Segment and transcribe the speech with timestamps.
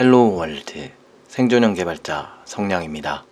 [0.00, 0.92] 헬로우 월드
[1.26, 3.24] 생존형 개발자 성량입니다.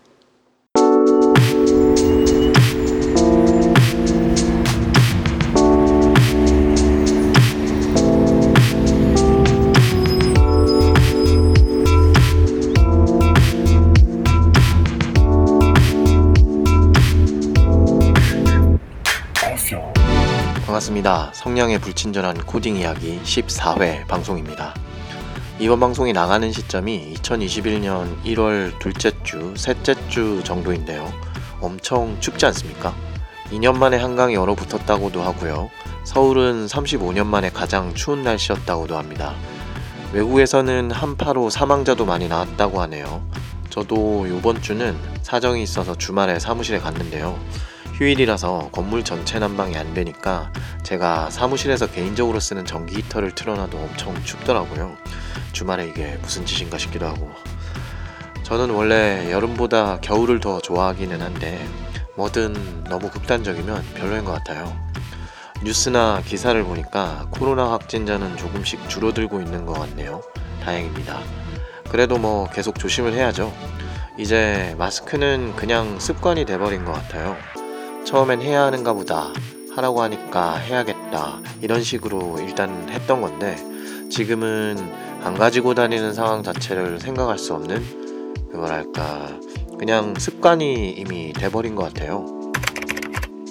[20.67, 21.31] 반갑습니다.
[21.33, 24.75] 성량의 불친절한 코딩 이야기 14회 방송입니다.
[25.59, 31.11] 이번 방송이 나가는 시점이 2021년 1월 둘째 주, 셋째 주 정도인데요.
[31.63, 32.95] 엄청 춥지 않습니까?
[33.51, 35.71] 2년 만에 한강이 얼어붙었다고도 하고요.
[36.05, 39.35] 서울은 35년 만에 가장 추운 날씨였다고도 합니다.
[40.13, 43.27] 외국에서는 한파로 사망자도 많이 나왔다고 하네요.
[43.71, 47.39] 저도 이번 주는 사정이 있어서 주말에 사무실에 갔는데요.
[47.97, 54.97] 휴일이라서 건물 전체 난방이 안 되니까 제가 사무실에서 개인적으로 쓰는 전기 히터를 틀어놔도 엄청 춥더라고요.
[55.53, 57.31] 주말에 이게 무슨 짓인가 싶기도 하고.
[58.43, 61.67] 저는 원래 여름보다 겨울을 더 좋아하기는 한데
[62.17, 64.77] 뭐든 너무 극단적이면 별로인 것 같아요.
[65.65, 70.23] 뉴스나 기사를 보니까 코로나 확진자는 조금씩 줄어들고 있는 것 같네요.
[70.63, 71.19] 다행입니다.
[71.89, 73.55] 그래도 뭐 계속 조심을 해야죠.
[74.19, 77.37] 이제 마스크는 그냥 습관이 돼버린 것 같아요.
[78.07, 79.33] 처음엔 해야 하는가 보다
[79.73, 83.57] 하라고 하니까 해야겠다 이런 식으로 일단 했던 건데
[84.09, 84.77] 지금은
[85.25, 87.85] 안 가지고 다니는 상황 자체를 생각할 수 없는
[88.53, 89.41] 그거랄까
[89.77, 92.25] 그냥 습관이 이미 돼버린 것 같아요.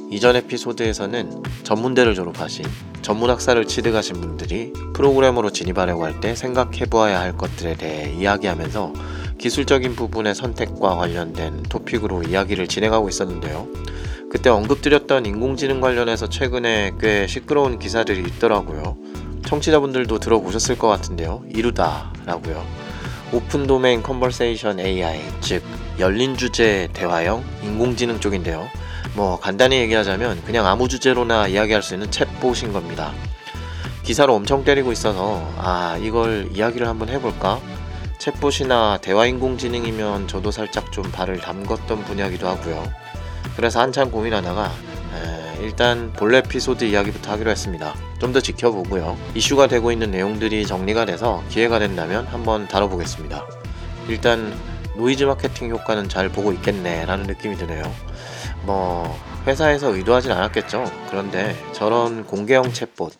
[0.09, 2.65] 이전 에피소드에서는 전문대를 졸업하신
[3.01, 8.93] 전문학사를 취득하신 분들이 프로그래머로 진입하려고 할 때 생각해 보아야 할 것들에 대해 이야기하면서
[9.37, 13.67] 기술적인 부분의 선택과 관련된 토픽으로 이야기를 진행하고 있었는데요.
[14.35, 18.97] 그때 언급드렸던 인공지능 관련해서 최근에 꽤 시끄러운 기사들이 있더라고요.
[19.45, 21.45] 청취자분들도 들어보셨을 것 같은데요.
[21.47, 22.65] 이루다라고요.
[23.31, 25.63] open domain conversation AI, 즉
[25.99, 28.67] 열린 주제 대화형 인공지능 쪽인데요.
[29.15, 33.13] 뭐 간단히 얘기하자면 그냥 아무 주제로나 이야기할 수 있는 챗봇인 겁니다.
[34.03, 37.61] 기사로 엄청 때리고 있어서 아 이걸 이야기를 한번 해볼까?
[38.19, 43.04] 챗봇이나 대화 인공지능이면 저도 살짝 좀 발을 담궜던 분야기도 하고요.
[43.55, 47.93] 그래서 한참 고민하다가 에, 일단 본래 에피소드 이야기부터 하기로 했습니다.
[48.19, 49.17] 좀 더 지켜보고요.
[49.35, 53.45] 이슈가 되고 있는 내용들이 정리가 돼서 기회가 된다면 한번 다뤄보겠습니다.
[54.07, 54.53] 일단
[54.97, 57.83] 노이즈 마케팅 효과는 잘 보고 있겠네 라는 느낌이 드네요.
[58.63, 59.15] 뭐
[59.45, 60.85] 회사에서 의도하진 않았겠죠.
[61.09, 63.11] 그런데 저런 공개형 챗봇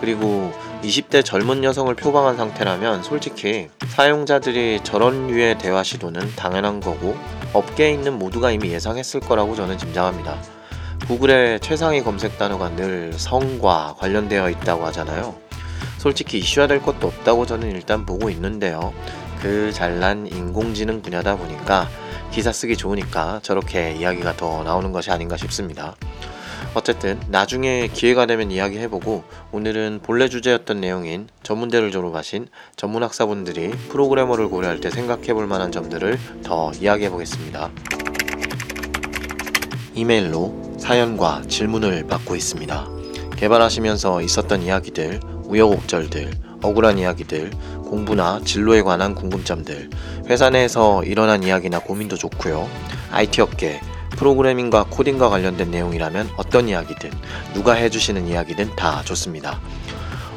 [0.00, 0.52] 그리고
[0.82, 7.16] 20대 젊은 여성을 표방한 상태라면 솔직히 사용자들이 저런 류의 대화 시도는 당연한 거고
[7.52, 10.36] 업계에 있는 모두가 이미 예상했을 거라고 저는 짐작합니다.
[11.06, 15.34] 구글의 최상위 검색 단어가 늘 성과 관련되어 있다고 하잖아요.
[15.98, 18.92] 솔직히 이슈화 될 것도 없다고 저는 일단 보고 있는데요.
[19.40, 21.88] 그 잘난 인공지능 분야다 보니까
[22.30, 25.96] 기사 쓰기 좋으니까 저렇게 이야기가 더 나오는 것이 아닌가 싶습니다.
[26.74, 34.90] 어쨌든 나중에 기회가 되면 이야기해보고 오늘은 본래 주제였던 내용인 전문대를 졸업하신 전문학사분들이 프로그래머를 고려할 때
[34.90, 37.70] 생각해볼 만한 점들을 더 이야기해보겠습니다.
[39.94, 42.88] 이메일로 사연과 질문을 받고 있습니다.
[43.36, 46.30] 개발하시면서 있었던 이야기들, 우여곡절들,
[46.62, 47.50] 억울한 이야기들,
[47.84, 49.90] 공부나 진로에 관한 궁금점들,
[50.30, 52.66] 회사 내에서 일어난 이야기나 고민도 좋고요.
[53.10, 53.80] IT 업계,
[54.16, 57.10] 프로그래밍과 코딩과 관련된 내용이라면 어떤 이야기든
[57.54, 59.60] 누가 해주시는 이야기든 다 좋습니다.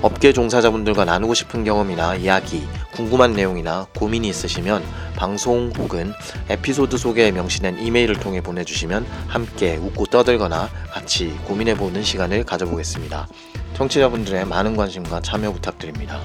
[0.02, 4.84] 업계 종사자분들과 나누고 싶은 경험이나 이야기, 궁금한 내용이나 고민이 있으시면
[5.16, 6.14] 방송 혹은
[6.50, 13.28] 에피소드 소개에 명시된 이메일을 통해 보내주시면 함께 웃고 떠들거나 같이 고민해보는 시간을 가져보겠습니다.
[13.76, 16.20] 청취자분들의 많은 관심과 참여 부탁드립니다.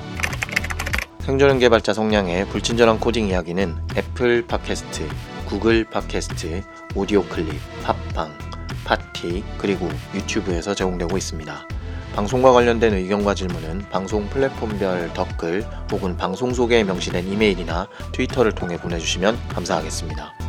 [1.21, 5.09] 생존형 개발자 성량의 불친절한 코딩 이야기는 애플 팟캐스트,
[5.47, 6.63] 구글 팟캐스트,
[6.97, 7.53] 오디오 클립,
[7.85, 8.37] 팟빵,
[8.85, 11.69] 파티, 그리고 유튜브에서 제공되고 있습니다.
[12.17, 19.39] 방송과 관련된 의견과 질문은 방송 플랫폼별 댓글 혹은 방송 소개에 명시된 이메일이나 트위터를 통해 보내주시면
[19.49, 20.40] 감사하겠습니다.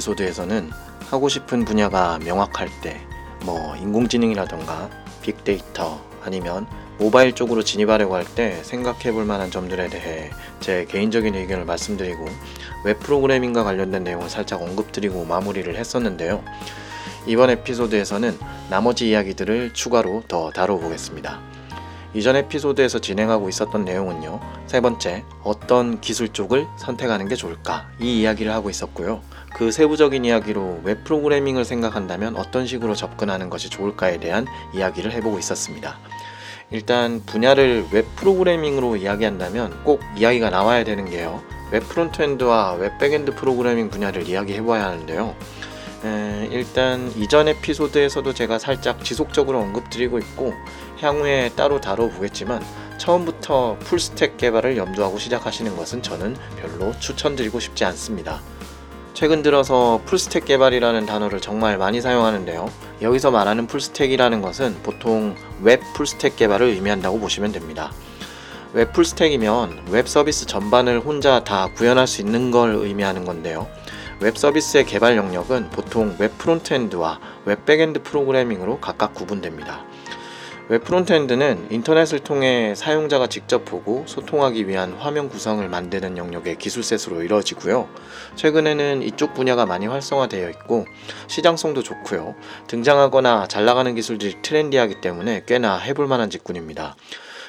[0.00, 0.70] 에피소드에서는
[1.10, 3.00] 하고 싶은 분야가 명확할 때
[3.44, 4.90] 뭐 인공지능이라던가
[5.22, 6.66] 빅데이터 아니면
[6.98, 10.30] 모바일 쪽으로 진입하려고 할 때 생각해 볼 만한 점들에 대해
[10.60, 12.26] 제 개인적인 의견을 말씀드리고
[12.84, 16.44] 웹 프로그래밍과 관련된 내용을 살짝 언급드리고 마무리를 했었는데요.
[17.26, 18.38] 이번 에피소드에서는
[18.68, 21.40] 나머지 이야기들을 추가로 더 다뤄보겠습니다.
[22.12, 24.40] 이전 에피소드에서 진행하고 있었던 내용은요.
[24.66, 27.88] 세 번째, 어떤 기술 쪽을 선택하는 게 좋을까?
[28.00, 29.20] 이 이야기를 하고 있었고요.
[29.54, 35.98] 그 세부적인 이야기로 웹 프로그래밍을 생각한다면 어떤 식으로 접근하는 것이 좋을까에 대한 이야기를 해보고 있었습니다.
[36.72, 41.42] 일단 분야를 웹 프로그래밍으로 이야기한다면 꼭 이야기가 나와야 되는 게요.
[41.72, 45.34] 웹 frontend와 웹 backend 프로그래밍 분야를 이야기해 봐야 하는데요.
[46.04, 50.54] 에, 일단 이전 에피소드에서도 제가 살짝 지속적으로 언급드리고 있고
[51.00, 52.62] 향후에 따로 다뤄보겠지만
[52.98, 58.40] 처음부터 full stack 개발을 염두하고 시작하시는 것은 저는 별로 추천드리고 싶지 않습니다.
[59.14, 62.70] 최근 들어서 full stack 개발이라는 단어를 정말 많이 사용하는데요.
[63.02, 67.92] 여기서 말하는 full stack이라는 것은 보통 웹 full stack 개발을 의미한다고 보시면 됩니다.
[68.72, 73.66] 웹 full stack이면 웹 서비스 전반을 혼자 다 구현할 수 있는 걸 의미하는 건데요.
[74.20, 79.84] 웹 서비스의 개발 영역은 보통 웹 frontend와 웹 backend 프로그래밍으로 각각 구분됩니다.
[80.70, 87.88] 웹 frontend는 인터넷을 통해 사용자가 직접 보고 소통하기 위한 화면 구성을 만드는 영역의 기술set으로 이루어지고요.
[88.36, 90.86] 최근에는 이쪽 분야가 많이 활성화되어 있고
[91.26, 92.36] 시장성도 좋고요.
[92.68, 96.94] 등장하거나 잘 나가는 기술들이 trendy하기 때문에 꽤나 해볼 만한 직군입니다.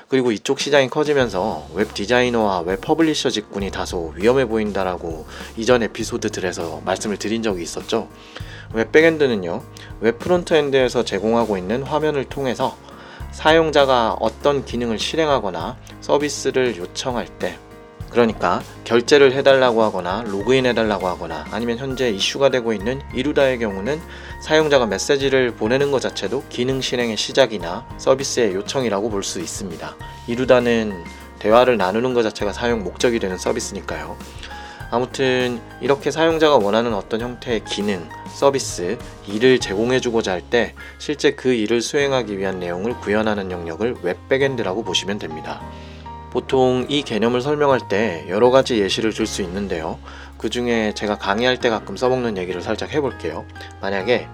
[0.07, 5.27] 그리고 이쪽 시장이 커지면서 웹 디자이너와 웹 publisher 직군이 다소 위험해 보인다라고
[5.57, 8.09] 이전 에피소드들에서 말씀을 드린 적이 있었죠.
[8.73, 9.61] 웹 backend는요,
[9.99, 12.75] 웹 frontend에서 제공하고 있는 화면을 통해서
[13.31, 17.57] 사용자가 어떤 기능을 실행하거나 서비스를 요청할 때
[18.09, 24.01] 그러니까 결제를 해달라고 하거나 로그인 해달라고 하거나 아니면 현재 이슈가 되고 있는 이루다의 경우는
[24.43, 29.95] 사용자가 메시지를 보내는 것 자체도 기능 실행의 시작이나 서비스의 요청이라고 볼 수 있습니다.
[30.27, 31.03] 이루다는
[31.39, 34.17] 대화를 나누는 것 자체가 사용 목적이 되는 서비스니까요.
[34.91, 41.81] 아무튼 이렇게 사용자가 원하는 어떤 형태의 기능, 서비스, 일을 제공해주고자 할 때 실제 그 일을
[41.81, 45.61] 수행하기 위한 내용을 구현하는 영역을 웹 backend라고 보시면 됩니다.
[46.31, 49.97] 보통 이 개념을 설명할 때 여러 가지 예시를 줄 수 있는데요.
[50.37, 53.45] 그 중에 제가 강의할 때 가끔 써먹는 얘기를 살짝 해볼게요.
[53.81, 54.27] 만약에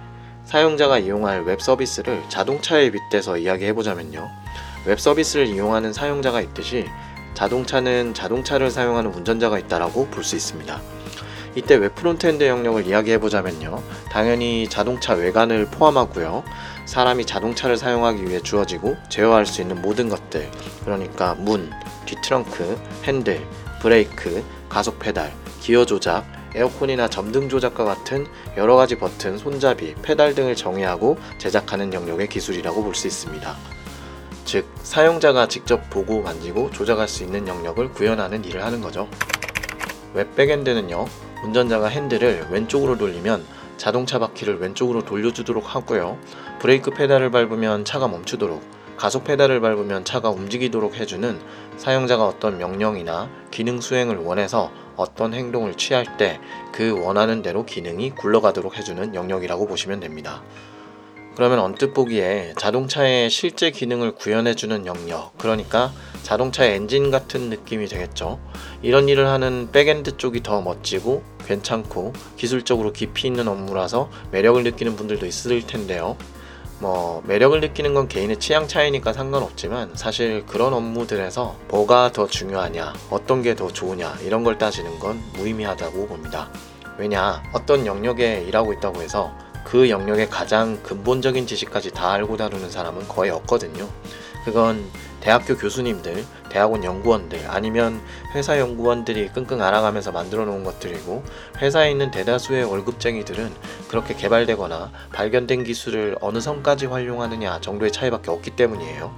[0.45, 4.27] 사용자가 이용할 웹 서비스를 자동차에 빗대서 이야기해보자면요.
[4.85, 6.85] 웹 서비스를 이용하는 사용자가 있듯이
[7.37, 10.81] 자동차는 자동차를 사용하는 운전자가 있다라고 볼 수 있습니다.
[11.53, 13.83] 이때 웹 frontend 영역을 이야기해 보자면요.
[14.11, 16.43] 당연히 자동차 외관을 포함하고요.
[16.87, 20.49] 사람이 자동차를 사용하기 위해 주어지고 제어할 수 있는 모든 것들.
[20.83, 21.69] 그러니까 문,
[22.07, 23.45] 뒤트렁크, 핸들,
[23.81, 26.25] 브레이크, 가속 페달, 기어 조작,
[26.55, 28.25] 에어컨이나 점등 조작과 같은
[28.57, 33.76] 여러 가지 버튼, 손잡이, 페달 등을 정의하고 제작하는 영역의 기술이라고 볼 수 있습니다.
[34.47, 39.09] 즉, 사용자가 직접 보고 만지고 조작할 수 있는 영역을 구현하는 일을 하는 거죠.
[40.13, 41.05] 웹 backend는요,
[41.43, 43.45] 운전자가 핸들을 왼쪽으로 돌리면
[43.75, 46.17] 자동차 바퀴를 왼쪽으로 돌려주도록 하고요.
[46.59, 48.63] 브레이크 페달을 밟으면 차가 멈추도록,
[48.95, 51.39] 가속 페달을 밟으면 차가 움직이도록 해주는
[51.75, 56.39] 사용자가 어떤 명령이나 기능 수행을 원해서 어떤 행동을 취할 때
[56.71, 60.43] 그 원하는 대로 기능이 굴러가도록 해주는 영역이라고 보시면 됩니다.
[61.37, 68.39] 그러면 언뜻 보기에 자동차의 실제 기능을 구현해주는 영역, 그러니까 자동차의 엔진 같은 느낌이 되겠죠.
[68.81, 75.27] 이런 일을 하는 backend 쪽이 더 멋지고 괜찮고 기술적으로 깊이 있는 업무라서 매력을 느끼는 분들도
[75.27, 76.17] 있을 텐데요.
[76.79, 83.43] 뭐 매력을 느끼는 건 개인의 취향 차이니까 상관없지만 사실 그런 업무들에서 뭐가 더 중요하냐, 어떤
[83.43, 86.49] 게 더 좋으냐 이런 걸 따지는 건 무의미하다고 봅니다.
[86.97, 89.31] 왜냐 어떤 영역에 일하고 있다고 해서
[89.67, 93.89] 그 영역의 가장 근본적인 지식까지 다 알고 다루는 사람은 거의 없거든요.
[94.45, 97.99] 그건 대학교 교수님들, 대학원 연구원들, 아니면
[98.33, 101.21] 회사 연구원들이 끙끙 앓아가면서 만들어 놓은 것들이고,
[101.57, 103.51] 회사에 있는 대다수의 월급쟁이들은
[103.89, 109.13] 그렇게 개발되거나 발견된 기술을 어느 선까지 활용하느냐 정도의 차이밖에 없기 때문이에요.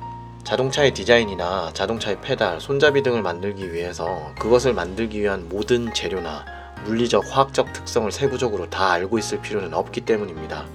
[0.46, 6.44] 자동차의 디자인이나 자동차의 페달, 손잡이 등을 만들기 위해서 그것을 만들기 위한 모든 재료나
[6.86, 10.66] 물리적, 화학적 특성을 세부적으로 다 알고 있을 필요는 없기 때문입니다.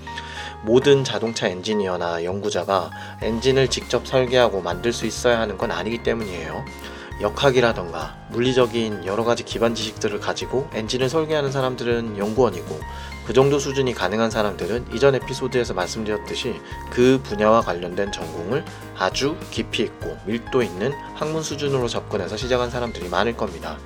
[0.65, 2.91] 모든 자동차 엔지니어나 연구자가
[3.23, 6.65] 엔진을 직접 설계하고 만들 수 있어야 하는 건 아니기 때문이에요.
[7.21, 12.81] 역학이라던가 물리적인 여러 가지 기반 지식들을 가지고 엔진을 설계하는 사람들은 연구원이고
[13.27, 18.65] 그 정도 수준이 가능한 사람들은 이전 에피소드에서 말씀드렸듯이 그 분야와 관련된 전공을
[18.99, 23.79] 아주 깊이 있고 밀도 있는 학문 수준으로 접근해서 시작한 사람들이 많을 겁니다.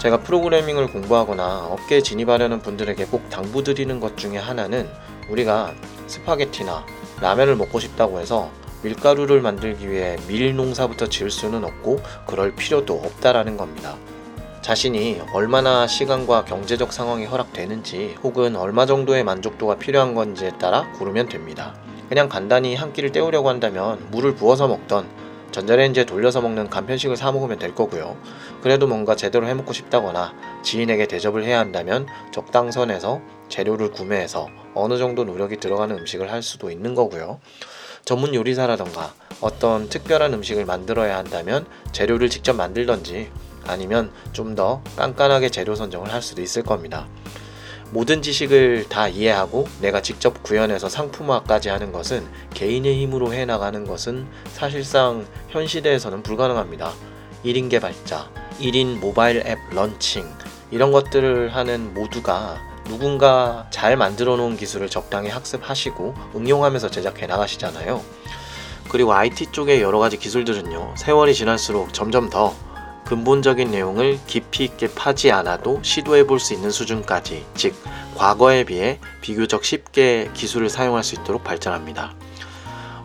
[0.00, 4.88] 제가 프로그래밍을 공부하거나 업계에 진입하려는 분들에게 꼭 당부드리는 것 중에 하나는
[5.28, 5.74] 우리가
[6.06, 6.86] 스파게티나
[7.20, 8.50] 라면을 먹고 싶다고 해서
[8.82, 13.96] 밀가루를 만들기 위해 밀 농사부터 지을 수는 없고 그럴 필요도 없다라는 겁니다.
[14.62, 21.74] 자신이 얼마나 시간과 경제적 상황이 허락되는지 혹은 얼마 정도의 만족도가 필요한 건지에 따라 고르면 됩니다.
[22.08, 25.06] 그냥 간단히 한 끼를 때우려고 한다면 물을 부어서 먹던
[25.52, 28.16] 전자레인지에 돌려서 먹는 간편식을 사 먹으면 될 거고요.
[28.62, 35.24] 그래도 뭔가 제대로 해 먹고 싶다거나 지인에게 대접을 해야 한다면 적당선에서 재료를 구매해서 어느 정도
[35.24, 37.40] 노력이 들어가는 음식을 할 수도 있는 거고요.
[38.04, 43.30] 전문 요리사라던가 어떤 특별한 음식을 만들어야 한다면 재료를 직접 만들던지
[43.66, 47.06] 아니면 좀 더 깐깐하게 재료 선정을 할 수도 있을 겁니다.
[47.92, 54.26] 모든 지식을 다 이해하고 내가 직접 구현해서 상품화까지 하는 것은 개인의 힘으로 해 나가는 것은
[54.52, 56.92] 사실상 현 시대에서는 불가능합니다.
[57.44, 58.30] 1인 개발자,
[58.60, 60.24] 1인 모바일 앱 런칭
[60.70, 68.02] 이런 것들을 하는 모두가 누군가 잘 만들어 놓은 기술을 적당히 학습하시고 응용하면서 제작해 나가시잖아요.
[68.88, 72.54] 그리고 IT 쪽의 여러 가지 기술들은요, 세월이 지날수록 점점 더
[73.10, 77.74] 근본적인 내용을 깊이 있게 파지 않아도 시도해 볼 수 있는 수준까지, 즉,
[78.14, 82.14] 과거에 비해 비교적 쉽게 기술을 사용할 수 있도록 발전합니다.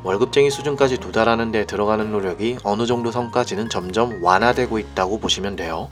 [0.03, 5.89] 월급쟁이 수준까지 도달하는 데 들어가는 노력이 어느 정도 선까지는 점점 완화되고 있다고 보시면 돼요.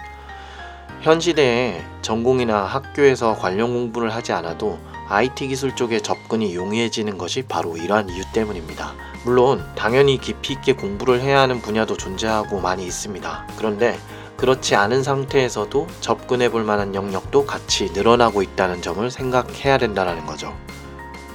[1.01, 4.77] 현 시대에 전공이나 학교에서 관련 공부를 하지 않아도
[5.09, 8.93] IT 기술 쪽에 접근이 용이해지는 것이 바로 이러한 이유 때문입니다.
[9.23, 13.47] 물론 당연히 깊이 있게 공부를 해야 하는 분야도 존재하고 많이 있습니다.
[13.57, 13.97] 그런데
[14.37, 20.53] 그렇지 않은 상태에서도 접근해 볼 만한 영역도 같이 늘어나고 있다는 점을 생각해야 된다는 거죠.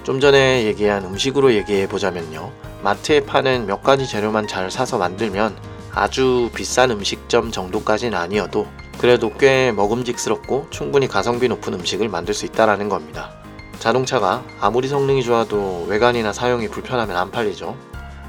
[0.03, 2.53] 좀 전에 얘기한 음식으로 얘기해 보자면요.
[2.83, 5.57] 마트에 파는 몇 가지 재료만 잘 사서 만들면
[5.93, 8.67] 아주 비싼 음식점 정도까지는 아니어도
[8.99, 13.38] 그래도 꽤 먹음직스럽고 충분히 가성비 높은 음식을 만들 수 있다는 겁니다.
[13.79, 17.77] 자동차가 아무리 성능이 좋아도 외관이나 사용이 불편하면 안 팔리죠.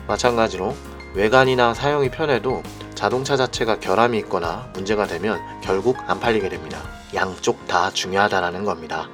[0.08, 0.76] 마찬가지로
[1.16, 2.62] 외관이나 사용이 편해도
[2.94, 6.80] 자동차 자체가 결함이 있거나 문제가 되면 결국 안 팔리게 됩니다.
[7.16, 9.10] 양쪽 다 중요하다라는 겁니다.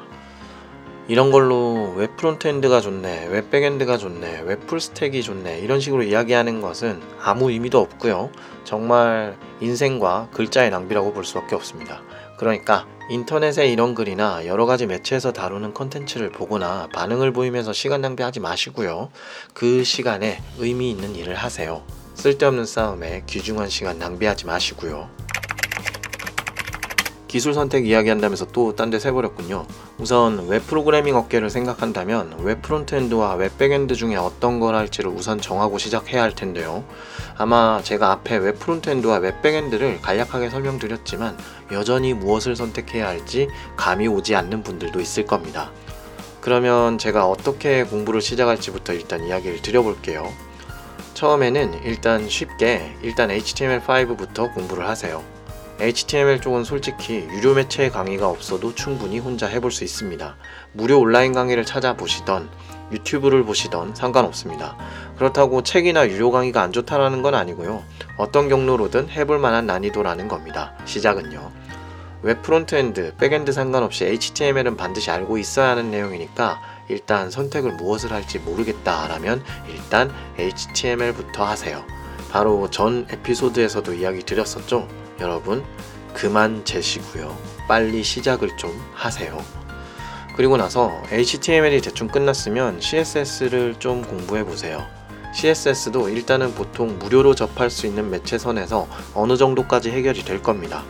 [1.08, 6.62] 이런 걸로 웹 frontend가 좋네, 웹 backend가 좋네, 웹 full stack이 좋네 이런 식으로 이야기하는
[6.62, 8.32] 것은 아무 의미도 없고요.
[8.64, 12.02] 정말 인생과 글자의 낭비라고 볼 수밖에 없습니다.
[12.38, 19.12] 그러니까 인터넷에 이런 글이나 여러 가지 매체에서 다루는 컨텐츠를 보거나 반응을 보이면서 시간 낭비하지 마시고요.
[19.54, 21.84] 그 시간에 의미 있는 일을 하세요.
[22.16, 25.25] 쓸데없는 싸움에 귀중한 시간 낭비하지 마시고요.
[27.28, 29.66] 기술 선택 이야기한다면서 또 딴데 새버렸군요.
[29.98, 35.78] 우선 웹 프로그래밍 업계를 생각한다면 웹 frontend와 웹 backend 중에 어떤 걸 할지를 우선 정하고
[35.78, 36.84] 시작해야 할 텐데요.
[37.38, 41.38] 아마 제가 앞에 웹 frontend와 웹 backend를 간략하게 설명드렸지만
[41.72, 45.72] 여전히 무엇을 선택해야 할지 감이 오지 않는 분들도 있을 겁니다.
[46.42, 50.32] 그러면 제가 어떻게 공부를 시작할지부터 일단 이야기를 드려볼게요.
[51.16, 55.35] 처음에는 일단 쉽게 일단 HTML5부터 공부를 하세요.
[55.80, 60.36] HTML 쪽은 솔직히 유료 매체의 강의가 없어도 충분히 혼자 해볼 수 있습니다.
[60.72, 62.50] 무료 온라인 강의를 찾아보시던
[62.92, 64.78] 유튜브를 보시던 상관없습니다.
[65.18, 67.84] 그렇다고 책이나 유료 강의가 안 좋다라는 건 아니고요.
[68.18, 70.74] 어떤 경로로든 해볼 만한 난이도라는 겁니다.
[70.86, 71.52] 시작은요.
[72.22, 79.44] 웹 frontend, backend 상관없이 HTML은 반드시 알고 있어야 하는 내용이니까 일단 선택을 무엇을 할지 모르겠다라면
[79.68, 81.84] 일단 HTML부터 하세요.
[82.36, 84.90] 바로 전 에피소드에서도 이야기 드렸었죠.
[85.22, 85.64] 여러분
[86.14, 87.34] 그만 재시고요.
[87.66, 89.42] 빨리 시작을 좀 하세요.
[90.36, 94.86] 그리고 나서 HTML이 대충 끝났으면 CSS를 좀 공부해 보세요.
[95.34, 100.84] CSS도 일단은 보통 무료로 접할 수 있는 매체선에서 어느 정도까지 해결이 될 겁니다.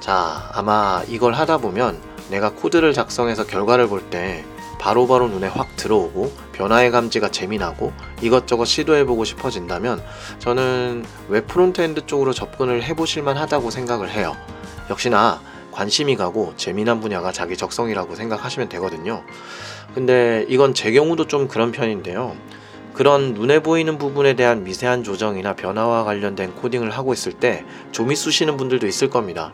[0.00, 4.44] 자, 아마 이걸 하다 보면 내가 코드를 작성해서 결과를 볼 때
[4.78, 10.02] 바로바로 눈에 확 들어오고 변화의 감지가 재미나고 이것저것 시도해보고 싶어진다면
[10.38, 14.36] 저는 웹 frontend 쪽으로 접근을 해보실만 하다고 생각을 해요.
[14.90, 15.40] 역시나
[15.72, 19.24] 관심이 가고 재미난 분야가 자기 적성이라고 생각하시면 되거든요.
[19.94, 22.36] 근데 이건 제 경우도 좀 그런 편인데요.
[22.94, 28.56] 그런 눈에 보이는 부분에 대한 미세한 조정이나 변화와 관련된 코딩을 하고 있을 때 좀이 쑤시는
[28.56, 29.52] 분들도 있을 겁니다.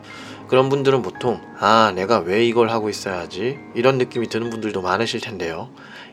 [0.51, 5.69] 그런 분들은 보통 아 내가 왜 이걸 하고 있어야지 이런 느낌이 드는 분들도 많으실 텐데요.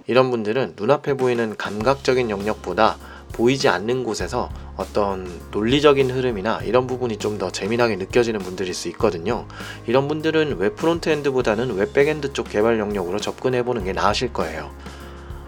[0.07, 2.99] 이런 분들은 눈앞에 보이는 감각적인 영역보다
[3.33, 9.49] 보이지 않는 곳에서 어떤 논리적인 흐름이나 이런 부분이 좀 더 재미나게 느껴지는 분들일 수 있거든요.
[9.89, 14.71] 이런 분들은 웹 frontend보다는 웹 backend 쪽 개발 영역으로 접근해 보는 게 나으실 거예요.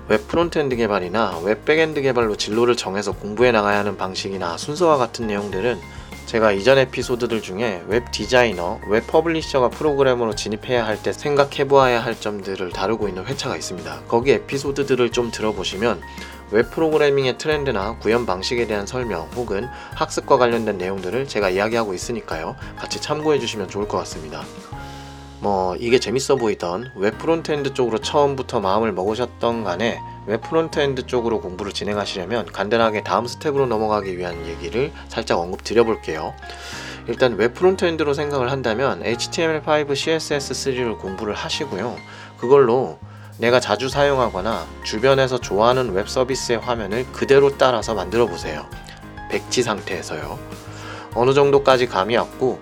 [0.09, 5.79] 웹 frontend 개발이나 웹 backend 개발로 진로를 정해서 공부해 나가야 하는 방식이나 순서와 같은 내용들은
[6.31, 12.21] 제가 이전 에피소드들 중에 웹 디자이너, 웹 publisher가 프로그래머로 진입해야 할 때 생각해 보아야 할
[12.21, 14.03] 점들을 다루고 있는 회차가 있습니다.
[14.07, 16.01] 거기 에피소드들을 좀 들어보시면
[16.53, 22.55] 웹 프로그래밍의 트렌드나 구현 방식에 대한 설명 혹은 학습과 관련된 내용들을 제가 이야기하고 있으니까요.
[22.77, 24.45] 같이 참고해 주시면 좋을 것 같습니다.
[25.41, 29.99] 뭐 이게 재밌어 보이던 웹 frontend 쪽으로 처음부터 마음을 먹으셨던 간에
[30.31, 36.35] 웹 frontend 쪽으로 공부를 진행하시려면 간단하게 다음 스텝으로 넘어가기 위한 얘기를 살짝 언급 드려볼게요.
[37.09, 41.97] 일단 웹 frontend로 생각을 한다면 HTML5, CSS3를 공부를 하시고요.
[42.39, 43.01] 그걸로
[43.39, 48.67] 내가 자주 사용하거나 주변에서 좋아하는 웹 서비스의 화면을 그대로 따라서 만들어 보세요.
[49.33, 50.39] 백지 상태에서요.
[51.15, 52.61] 어느 정도까지 감이 왔고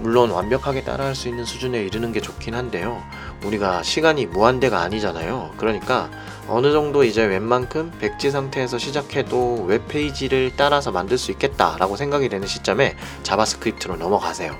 [0.00, 3.02] 물론 완벽하게 따라할 수 있는 수준에 이르는 게 좋긴 한데요.
[3.44, 5.52] 우리가 시간이 무한대가 아니잖아요.
[5.58, 6.08] 그러니까
[6.52, 12.96] 어느 정도 이제 웬만큼 백지 상태에서 시작해도 웹페이지를 따라서 만들 수 있겠다라고 생각이 되는 시점에
[13.22, 14.56] JavaScript로 넘어가세요.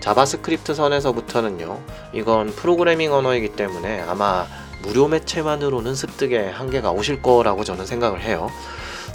[0.00, 1.80] JavaScript 선에서부터는요,
[2.12, 4.46] 이건 프로그래밍 언어이기 때문에 아마
[4.82, 8.50] 무료 매체만으로는 습득의 한계가 오실 거라고 저는 생각을 해요.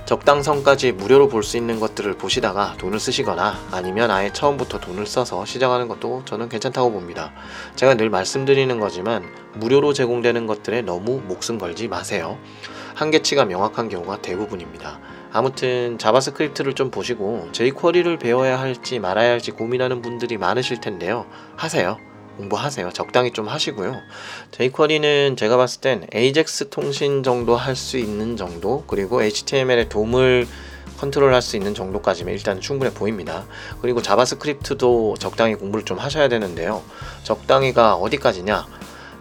[0.06, 5.88] 적당선까지 무료로 볼 수 있는 것들을 보시다가 돈을 쓰시거나 아니면 아예 처음부터 돈을 써서 시작하는
[5.88, 7.32] 것도 저는 괜찮다고 봅니다.
[7.76, 9.24] 제가 늘 말씀드리는 거지만
[9.56, 12.38] 무료로 제공되는 것들에 너무 목숨 걸지 마세요.
[12.96, 15.00] 한계치가 명확한 경우가 대부분입니다.
[15.34, 21.26] 아무튼 JavaScript를 좀 보시고 jQuery를 배워야 할지 말아야 할지 고민하는 분들이 많으실 텐데요.
[21.56, 21.98] 하세요.
[22.42, 22.92] 공부하세요.
[22.92, 24.02] 적당히 좀 하시고요.
[24.52, 30.48] jQuery는 제가 봤을 땐 AJAX 통신 정도 할 수 있는 정도 그리고 HTML의 DOM을
[31.00, 33.46] 컨트롤할 수 있는 정도까지면 일단 충분해 보입니다.
[33.82, 36.84] 그리고 JavaScript도 적당히 공부를 좀 하셔야 되는데요.
[37.24, 38.68] 적당히가 어디까지냐?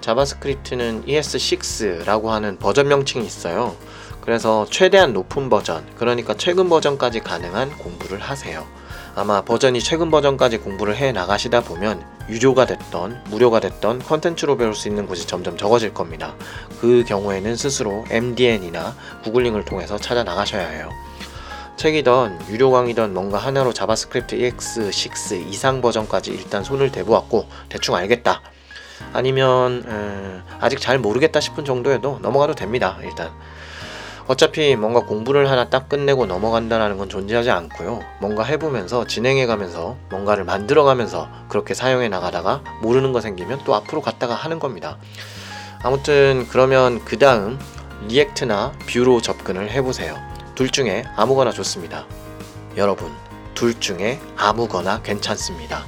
[0.00, 3.76] JavaScript는 ES6라고 하는 버전 명칭이 있어요.
[4.20, 8.66] 그래서 최대한 높은 버전, 그러니까 최근 버전까지 가능한 공부를 하세요.
[9.14, 14.88] 아마 버전이 최근 버전까지 공부를 해 나가시다 보면 유료가 됐던 무료가 됐던 컨텐츠로 배울 수
[14.88, 16.34] 있는 곳이 점점 적어질 겁니다.
[16.80, 20.90] 그 경우에는 스스로 MDN이나 구글링을 통해서 찾아 나가셔야 해요.
[21.76, 28.42] 책이던 유료 강의던 뭔가 하나로 JavaScript ES6 이상 버전까지 일단 손을 대보았고 대충 알겠다.
[29.12, 32.98] 아니면 음, 아직 잘 모르겠다 싶은 정도에도 넘어가도 됩니다.
[33.02, 33.30] 일단
[34.30, 37.98] 어차피 뭔가 공부를 하나 딱 끝내고 넘어간다는 건 존재하지 않고요.
[38.20, 44.60] 뭔가 해보면서 진행해가면서 뭔가를 만들어가면서 그렇게 사용해 나가다가 모르는 거 생기면 또 앞으로 갔다가 하는
[44.60, 44.98] 겁니다.
[45.82, 47.58] 아무튼 그러면 그 다음
[48.06, 50.16] React나 Vue로 접근을 해보세요.
[50.54, 52.06] 둘 중에 아무거나 좋습니다.
[52.76, 53.10] 여러분,
[53.54, 55.84] 둘 중에 아무거나 괜찮습니다.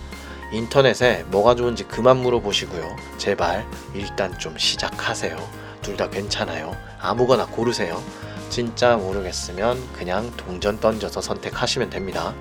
[0.52, 2.96] 인터넷에 뭐가 좋은지 그만 물어보시고요.
[3.18, 5.36] 제발 일단 좀 시작하세요.
[5.80, 6.76] 둘 다 괜찮아요.
[7.00, 8.00] 아무거나 고르세요.
[8.52, 12.34] 진짜 모르겠으면 그냥 동전 던져서 선택하시면 됩니다.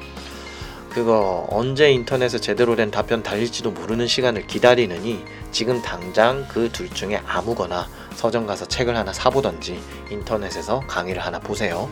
[0.90, 7.22] 그거 언제 인터넷에 제대로 된 답변 달릴지도 모르는 시간을 기다리느니 지금 당장 그 둘 중에
[7.26, 11.90] 아무거나 서점 가서 책을 하나 사보던지 인터넷에서 강의를 하나 보세요.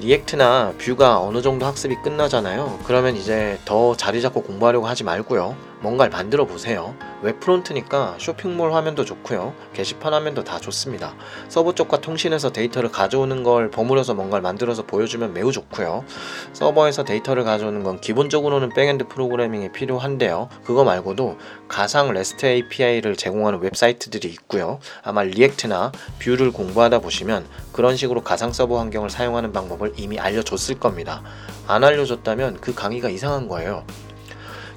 [0.00, 2.80] React나 Vue가 어느 정도 학습이 끝나잖아요.
[2.86, 5.54] 그러면 이제 더 자리 잡고 공부하려고 하지 말고요.
[5.80, 6.94] 뭔가를 만들어 보세요.
[7.22, 9.54] 웹 front니까 쇼핑몰 화면도 좋고요.
[9.72, 11.14] 게시판 화면도 다 좋습니다.
[11.48, 16.04] 서버 쪽과 통신해서 데이터를 가져오는 걸 버무려서 뭔가를 만들어서 보여주면 매우 좋고요.
[16.52, 20.48] 서버에서 데이터를 가져오는 건 기본적으로는 backend 프로그래밍이 필요한데요.
[20.64, 21.38] 그거 말고도
[21.68, 24.80] 가상 REST API를 제공하는 웹사이트들이 있고요.
[25.02, 31.22] 아마 React나 Vue를 공부하다 보시면 그런 식으로 가상 서버 환경을 사용하는 방법을 이미 알려줬을 겁니다.
[31.66, 33.84] 안 알려줬다면 그 강의가 이상한 거예요.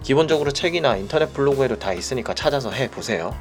[0.04, 3.36] 기본적으로 책이나 인터넷 블로그에도 다 있으니까 찾아서 해 보세요.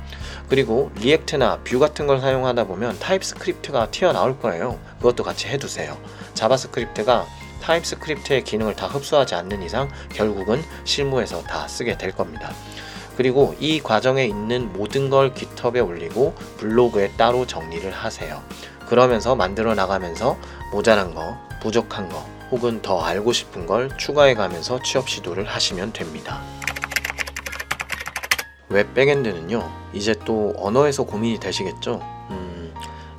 [0.48, 4.78] 그리고 React나 Vue 같은 걸 사용하다 보면 TypeScript가 튀어나올 거예요.
[4.98, 5.98] 그것도 같이 해두세요.
[6.34, 7.26] JavaScript가
[7.62, 12.52] TypeScript의 기능을 다 흡수하지 않는 이상 결국은 실무에서 다 쓰게 될 겁니다.
[13.16, 18.42] 그리고 이 과정에 있는 모든 걸 GitHub에 올리고 블로그에 따로 정리를 하세요.
[18.86, 20.38] 그러면서 만들어 나가면서
[20.70, 26.42] 모자란 거, 부족한 거, 혹은 더 알고 싶은 걸 추가해 가면서 취업 시도를 하시면 됩니다.
[28.68, 32.00] 웹 backend는요, 이제 또 언어에서 고민이 되시겠죠?
[32.30, 32.74] 음,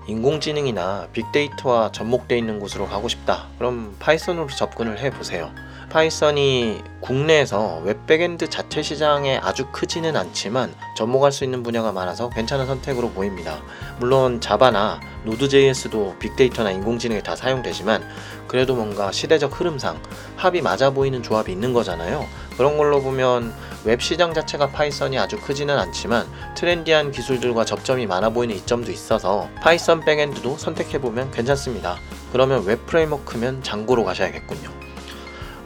[0.07, 3.47] 인공지능이나 빅데이터와 접목되어 있는 곳으로 가고 싶다.
[3.57, 5.51] 그럼 Python으로 접근을 해 보세요.
[5.93, 12.65] Python이 국내에서 웹 backend 자체 시장에 아주 크지는 않지만 접목할 수 있는 분야가 많아서 괜찮은
[12.65, 13.61] 선택으로 보입니다.
[13.99, 18.03] 물론 Java나 Node.js도 빅데이터나 인공지능에 다 사용되지만
[18.47, 20.01] 그래도 뭔가 시대적 흐름상
[20.35, 22.25] 합이 맞아 보이는 조합이 있는 거잖아요.
[22.57, 23.53] 그런 걸로 보면
[23.85, 26.25] 웹 시장 자체가 Python이 아주 크지는 않지만
[26.55, 31.97] 트렌디한 기술들과 접점이 많아 보이는 이점도 있어서 Python backend도 선택해 보면 괜찮습니다.
[32.31, 34.82] 그러면 웹 framework면 Django로 가셔야겠군요.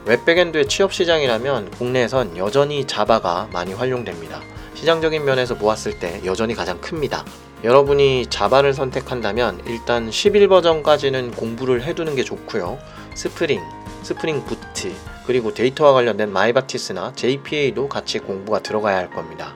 [0.08, 4.40] 웹 backend의 취업 시장이라면 국내에선 여전히 Java가 많이 활용됩니다.
[4.72, 7.26] 시장적인 면에서 보았을 때 여전히 가장 큽니다.
[7.62, 12.78] 여러분이 Java를 선택한다면 일단 11버전까지는 공부를 해두는 게 좋고요.
[13.12, 13.60] Spring,
[14.02, 14.94] Spring Boot,
[15.26, 19.54] 그리고 데이터와 관련된 MyBatis나 JPA도 같이 공부가 들어가야 할 겁니다.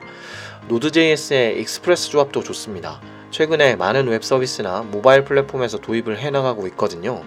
[0.67, 3.01] Node.js의 Express 조합도 좋습니다.
[3.31, 7.23] 최근에 많은 웹 서비스나 모바일 플랫폼에서 도입을 해나가고 있거든요.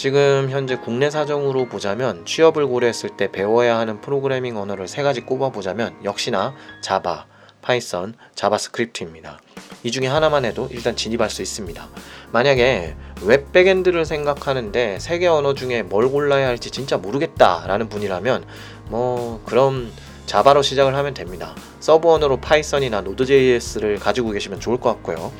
[0.00, 5.94] 지금 현재 국내 사정으로 보자면 취업을 고려했을 때 배워야 하는 프로그래밍 언어를 세 가지 꼽아보자면
[6.04, 7.26] 역시나 Java,
[7.60, 9.38] Python, JavaScript입니다.
[9.82, 11.86] 이 중에 하나만 해도 일단 진입할 수 있습니다.
[12.32, 18.46] 만약에 웹 backend를 생각하는데 세 개 언어 중에 뭘 골라야 할지 진짜 모르겠다라는 분이라면
[18.86, 19.92] 뭐 그럼
[20.24, 21.54] Java로 시작을 하면 됩니다.
[21.80, 25.30] sub 언어로 Python이나 Node.js를 가지고 계시면 좋을 것 같고요.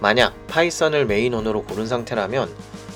[0.00, 2.50] 만약 Python을 main 언어로 고른 상태라면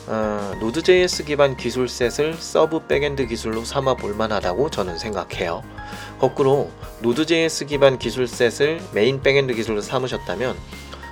[0.09, 5.65] 어, Node.js 기반 기술셋을 sub backend 기술로 삼아 볼만하다고 저는 생각해요.
[6.21, 6.71] 거꾸로
[7.03, 10.57] Node.js 기반 기술셋을 main backend 기술로 삼으셨다면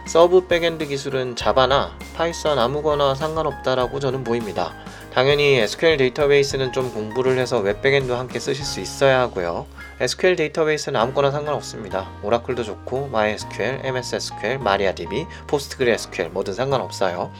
[0.06, 4.74] sub backend 기술은 Java나 Python 아무거나 상관없다라고 저는 보입니다.
[5.12, 9.66] 당연히 SQL 데이터베이스는 좀 공부를 해서 웹 backend와 함께 쓰실 수 있어야 하고요.
[10.00, 12.10] SQL 데이터베이스는 아무거나 상관없습니다.
[12.22, 17.32] Oracle도 좋고 MySQL, MSSQL, MariaDB, PostgreSQL 뭐든 상관없어요.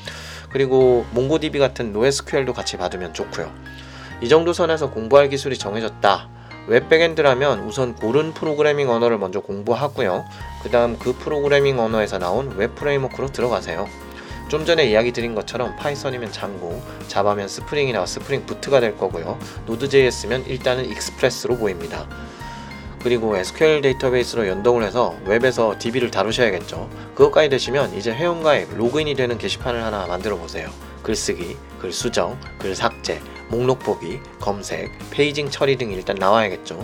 [0.55, 3.53] 그리고 MongoDB 같은 NoSQL도 같이 봐두면 좋고요.
[4.21, 6.29] 이 정도 선에서 공부할 기술이 정해졌다.
[6.69, 10.25] 웹 backend라면 우선 고른 프로그래밍 언어를 먼저 공부하고요.
[10.63, 13.89] 그 다음 그 프로그래밍 언어에서 나온 웹 framework로 들어가세요.
[14.49, 19.37] 좀 전에 이야기 드린 것처럼 파이썬이면 장고, 자바면 스프링이나 스프링 부트가 될 거고요.
[19.67, 22.07] Node.js면 일단은 Express로 보입니다.
[23.05, 26.89] 그리고 SQL 데이터베이스로 연동을 해서 웹에서 DB를 다루셔야겠죠.
[27.15, 30.71] 그것까지 되시면 이제 회원가입, 로그인이 되는 게시판을 하나 만들어 보세요.
[31.03, 36.83] 글쓰기, 글 수정, 글 삭제, 목록 보기, 검색, paging 처리 등이 일단 나와야겠죠.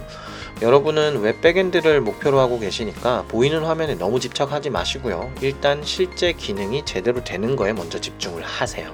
[0.61, 5.33] 여러분은 웹 backend를 목표로 하고 계시니까 보이는 화면에 너무 집착하지 마시고요.
[5.41, 8.93] 일단 실제 기능이 제대로 되는 거에 먼저 집중을 하세요.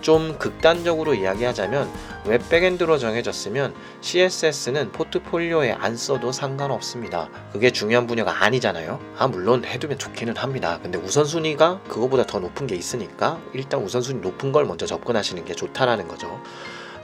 [0.00, 1.90] 좀 극단적으로 이야기하자면
[2.26, 7.28] 웹 backend로 정해졌으면 CSS는 포트폴리오에 안 써도 상관없습니다.
[7.52, 9.00] 그게 중요한 분야가 아니잖아요.
[9.16, 10.78] 아 물론 해두면 좋기는 합니다.
[10.82, 16.08] 근데 우선순위가 그거보다 더 높은 게 있으니까 일단 우선순위 높은 걸 먼저 접근하시는 게 좋다라는
[16.08, 16.40] 거죠.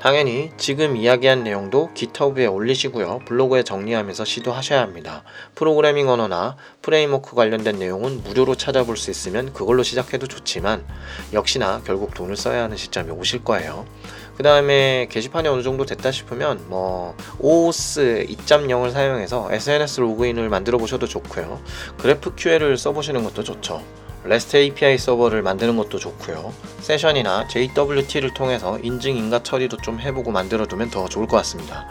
[0.04, 3.20] 당연히 지금 이야기한 내용도 GitHub에 올리시고요.
[3.24, 5.22] 블로그에 정리하면서 시도하셔야 합니다.
[5.54, 10.84] 프로그래밍 언어나 framework 관련된 내용은 무료로 찾아볼 수 있으면 그걸로 시작해도 좋지만
[11.32, 13.86] 역시나 결국 돈을 써야 하는 시점이 오실 거예요.
[14.36, 21.06] 그 다음에 게시판이 어느 정도 됐다 싶으면 뭐 OAuth 2.0을 사용해서 SNS 로그인을 만들어 보셔도
[21.06, 21.62] 좋고요.
[21.96, 23.82] GraphQL을 써보시는 것도 좋죠.
[24.24, 26.54] REST API 서버를 만드는 것도 좋고요.
[26.80, 31.86] session이나 JWT를 통해서 인증 인가 처리도 좀 해보고 만들어두면 더 좋을 것 같습니다.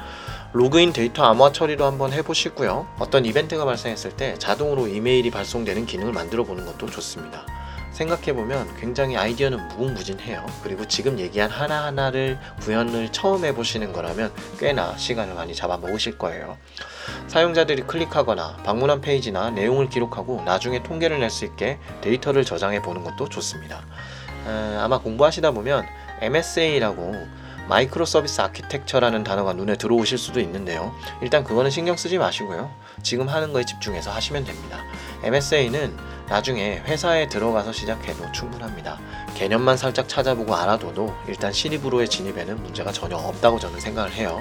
[0.53, 2.87] 로그인 데이터 암호화 처리도 한번 해보시고요.
[2.97, 7.45] 어떤 이벤트가 발생했을 때 자동으로 이메일이 발송되는 기능을 만들어 보는 것도 좋습니다.
[7.91, 10.43] 생각해보면 굉장히 아이디어는 무궁무진해요.
[10.63, 16.57] 그리고 지금 얘기한 하나하나를 구현을 처음 해보시는 거라면 꽤나 시간을 많이 잡아먹으실 거예요.
[17.27, 23.29] 사용자들이 클릭하거나 방문한 페이지나 내용을 기록하고 나중에 통계를 낼 수 있게 데이터를 저장해 보는 것도
[23.29, 23.81] 좋습니다.
[24.45, 25.85] 어, 아마 공부하시다 보면
[26.21, 27.15] MSA라고
[27.67, 30.93] 마이크로 서비스 아키텍처라는 단어가 눈에 들어오실 수도 있는데요.
[31.21, 32.69] 일단 그거는 신경 쓰지 마시고요.
[33.01, 34.79] 지금 하는 거에 집중해서 하시면 됩니다.
[35.23, 35.95] MSA는
[36.29, 38.99] 나중에 회사에 들어가서 시작해도 충분합니다.
[39.35, 44.39] 개념만 살짝 찾아보고 알아둬도 일단 신입으로의 진입에는 문제가 전혀 없다고 저는 생각을 해요.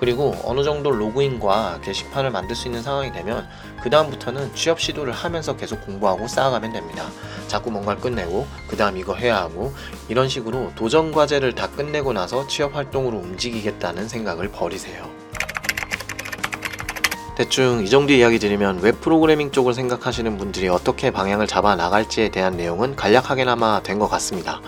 [0.00, 3.48] 그리고 어느 정도 로그인과 게시판을 만들 수 있는 상황이 되면
[3.82, 7.04] 그 다음부터는 취업 시도를 하면서 계속 공부하고 쌓아가면 됩니다.
[7.48, 9.74] 자꾸 뭔가를 끝내고 그 다음 이거 해야 하고
[10.08, 15.27] 이런 식으로 도전 과제를 다 끝내고 나서 취업 활동으로 움직이겠다는 생각을 버리세요.
[17.38, 22.56] 대충 이 정도 이야기 드리면 웹 프로그래밍 쪽을 생각하시는 분들이 어떻게 방향을 잡아 나갈지에 대한
[22.56, 24.60] 내용은 간략하게나마 된 것 같습니다.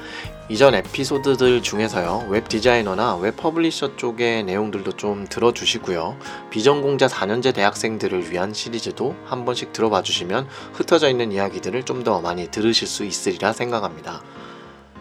[0.48, 6.16] 이전 에피소드들 중에서요 웹 디자이너나 웹 publisher 쪽의 내용들도 좀 들어주시고요.
[6.50, 12.46] 비전공자 4년제 대학생들을 위한 시리즈도 한 번씩 들어봐 주시면 흩어져 있는 이야기들을 좀 더 많이
[12.52, 14.22] 들으실 수 있으리라 생각합니다.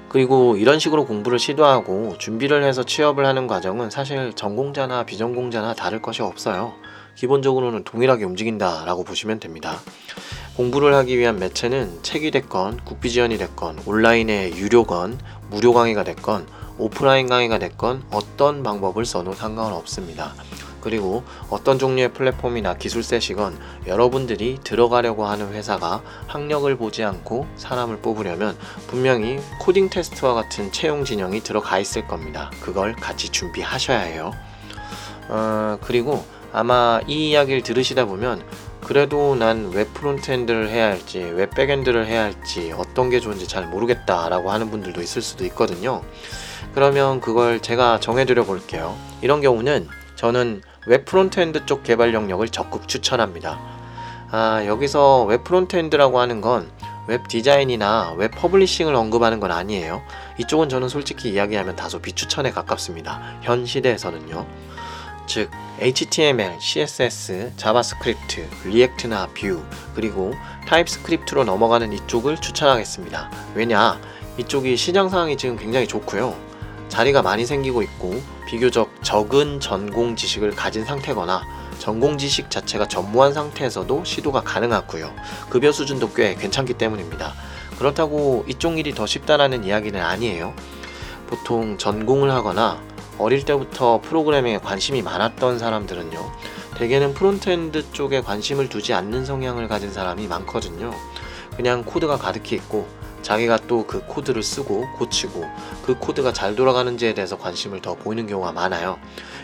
[0.10, 6.24] 그리고 이런 식으로 공부를 시도하고 준비를 해서 취업을 하는 과정은 사실 전공자나 비전공자나 다를 것이
[6.24, 6.74] 없어요
[7.20, 9.78] 기본적으로는 동일하게 움직인다라고 보시면 됩니다.
[10.56, 17.28] 공부를 하기 위한 매체는 책이 됐건 국비 지원이 됐건 온라인의 유료건 무료 강의가 됐건 오프라인
[17.28, 20.34] 강의가 됐건 어떤 방법을 써도 상관은 없습니다.
[20.80, 29.40] 그리고 어떤 종류의 플랫폼이나 기술셋이건 여러분들이 들어가려고 하는 회사가 학력을 보지 않고 사람을 뽑으려면 분명히
[29.60, 32.50] 코딩 테스트와 같은 채용 전형이 들어가 있을 겁니다.
[32.62, 34.32] 그걸 같이 준비하셔야 해요.
[35.28, 38.44] 어, 그리고 아마 이 이야기를 들으시다 보면
[38.82, 44.52] 그래도 난 웹 frontend를 해야 할지 웹 backend를 해야 할지 어떤 게 좋은지 잘 모르겠다라고
[44.52, 46.02] 하는 분들도 있을 수도 있거든요.
[46.74, 48.96] 그러면 그걸 제가 정해드려 볼게요.
[49.22, 53.60] 이런 경우는 저는 웹 frontend 쪽 개발 영역을 적극 추천합니다.
[54.32, 56.70] 아, 여기서 웹 frontend라고 하는 건
[57.10, 60.04] 웹 디자인이나 웹 publishing을 언급하는 건 아니에요.
[60.38, 63.20] 이쪽은 저는 솔직히 이야기하면 다소 비추천에 가깝습니다.
[63.42, 64.46] 현 시대에서는요.
[65.30, 70.34] 즉 HTML, CSS, JavaScript, React나 Vue, 그리고
[70.68, 73.30] TypeScript로 넘어가는 이쪽을 추천하겠습니다.
[73.54, 74.02] 왜냐?
[74.40, 76.36] 이쪽이 시장 상황이 지금 굉장히 좋고요.
[76.90, 81.44] 자리가 많이 생기고 있고 비교적 적은 전공 지식을 가진 상태거나
[81.78, 85.14] 전공 지식 자체가 전무한 상태에서도 시도가 가능하고요.
[85.52, 87.36] 급여 수준도 꽤 괜찮기 때문입니다.
[87.78, 90.56] 그렇다고 이쪽 일이 더 쉽다라는 이야기는 아니에요.
[91.28, 92.82] 보통 전공을 하거나
[93.20, 96.32] 어릴 때부터 프로그래밍에 관심이 많았던 사람들은요.
[96.78, 100.94] 대개는 frontend 쪽에 관심을 두지 않는 성향을 가진 사람이 많거든요.
[101.56, 102.88] 그냥 코드가 가득히 있고
[103.22, 105.46] 자기가 또 그 코드를 쓰고 고치고
[105.84, 109.00] 그 코드가 잘 돌아가는지에 대해서 관심을 더 보이는 경우가 많아요.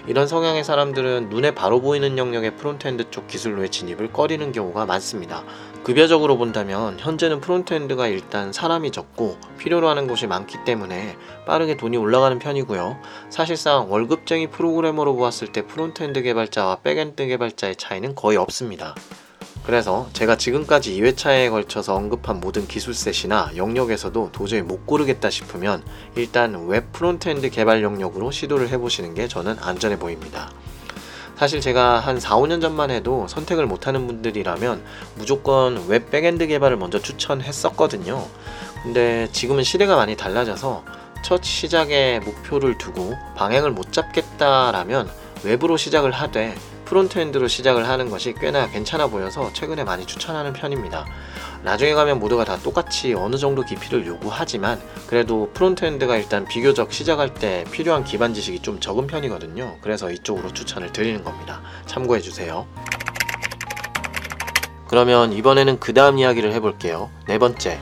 [0.08, 5.44] 이런 성향의 사람들은 눈에 바로 보이는 영역의 frontend 쪽 기술로의 진입을 꺼리는 경우가 많습니다.
[5.84, 12.38] 급여적으로 본다면 현재는 frontend가 일단 사람이 적고 필요로 하는 곳이 많기 때문에 빠르게 돈이 올라가는
[12.38, 12.98] 편이고요.
[13.30, 18.94] 사실상 월급쟁이 프로그래머로 보았을 때 frontend 개발자와 backend 개발자의 차이는 거의 없습니다.
[19.66, 25.84] 그래서 제가 지금까지 2회차에 걸쳐서 언급한 모든 기술set이나 영역에서도 도저히 못 고르겠다 싶으면
[26.16, 30.52] 일단 웹 frontend 개발 영역으로 시도를 해보시는 게 저는 안전해 보입니다.
[31.36, 34.84] 사실 제가 한 4, 5년 전만 해도 선택을 못하는 분들이라면
[35.16, 38.26] 무조건 웹 backend 개발을 먼저 추천했었거든요.
[38.84, 40.86] 근데 지금은 시대가 많이 달라져서
[41.24, 45.10] 첫 시작에 목표를 두고 방향을 못 잡겠다라면
[45.44, 51.06] 웹으로 시작을 하되 frontend로 시작을 하는 것이 꽤나 괜찮아 보여서 최근에 많이 추천하는 편입니다.
[51.64, 57.66] 나중에 가면 모두가 다 똑같이 어느 정도 깊이를 요구하지만 그래도 frontend가 일단 비교적 시작할 때
[57.72, 59.78] 필요한 기반 지식이 좀 적은 편이거든요.
[59.82, 61.62] 그래서 이쪽으로 추천을 드리는 겁니다.
[61.88, 62.68] 참고해 주세요.
[64.88, 67.10] 그러면 이번에는 그 다음 이야기를 해볼게요.
[67.28, 67.80] 네 번째,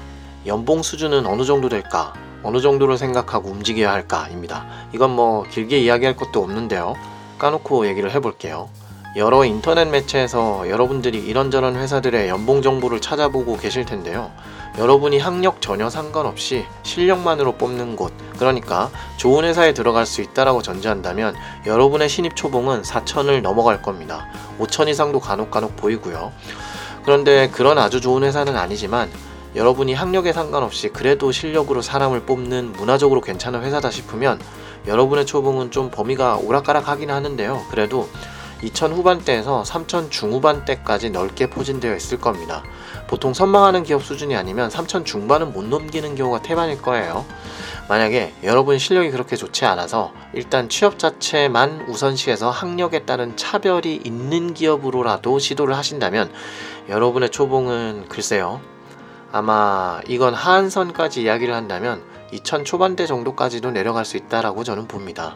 [0.47, 2.13] 연봉 수준은 어느 정도 될까?
[2.43, 4.65] 어느 정도로 생각하고 움직여야 할까?입니다.
[4.93, 6.95] 이건 뭐 길게 이야기할 것도 없는데요.
[7.39, 8.69] 까놓고 얘기를 해볼게요.
[9.15, 14.32] 여러 인터넷 매체에서 여러분들이 이런저런 회사들의 연봉 정보를 찾아보고 계실 텐데요.
[14.80, 21.36] 여러분이 학력 전혀 상관없이 실력만으로 뽑는 곳, 그러니까 좋은 회사에 들어갈 수 있다라고 전제한다면
[21.67, 24.26] 여러분의 신입 초봉은 4천을 넘어갈 겁니다.
[24.58, 26.32] 5천 이상도 간혹 간혹 보이고요.
[27.06, 29.12] 그런데 그런 아주 좋은 회사는 아니지만
[29.56, 34.39] 여러분이 학력에 상관없이 그래도 실력으로 사람을 뽑는 문화적으로 괜찮은 회사다 싶으면
[34.88, 37.62] 여러분의 초봉은 좀 범위가 오락가락 하긴 하는데요.
[37.69, 38.10] 그래도
[38.63, 42.63] 2000 후반대에서 3000 중후반대까지 넓게 포진되어 있을 겁니다.
[43.08, 47.26] 보통 선망하는 기업 수준이 아니면 3000 중반은 못 넘기는 경우가 태반일 거예요.
[47.89, 55.39] 만약에 여러분 실력이 그렇게 좋지 않아서 일단 취업 자체만 우선시해서 학력에 따른 차별이 있는 기업으로라도
[55.39, 56.32] 시도를 하신다면
[56.88, 58.62] 여러분의 초봉은 글쎄요.
[59.34, 65.36] 아마 이건 하한선까지 이야기를 한다면 2000 초반대 정도까지도 내려갈 수 있다라고 저는 봅니다.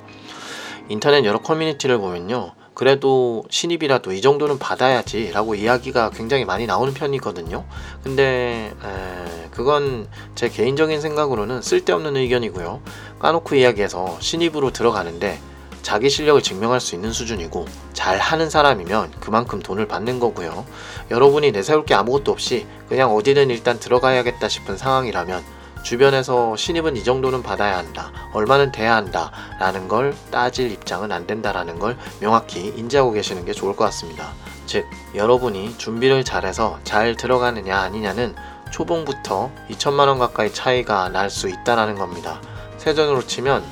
[0.88, 2.54] 인터넷 여러 커뮤니티를 보면요.
[2.78, 7.66] 그래도 신입이라도 이 정도는 받아야지 라고 이야기가 굉장히 많이 나오는 편이거든요.
[8.04, 12.84] 근데 에, 그건 제 개인적인 생각으로는 쓸데없는 의견이고요.
[13.18, 15.40] 까놓고 이야기해서 신입으로 들어가는데
[15.82, 20.64] 자기 실력을 증명할 수 있는 수준이고 잘 하는 사람이면 그만큼 돈을 받는 거고요.
[21.10, 25.44] 여러분이 내세울 게 아무것도 없이 그냥 어디든 일단 들어가야겠다 싶은 상황이라면
[25.84, 31.80] 주변에서 신입은 이 정도는 받아야 한다, 얼마는 돼야 한다 라는 걸 따질 입장은 안 된다라는
[31.80, 34.32] 걸 명확히 인지하고 계시는 게 좋을 것 같습니다.
[34.66, 34.86] 즉,
[35.16, 38.36] 여러분이 준비를 잘해서 잘 들어가느냐 아니냐는
[38.72, 42.42] 초봉부터 2천만원 가까이 차이가 날 수 있다라는 겁니다.
[42.78, 43.64] 세전으로 치면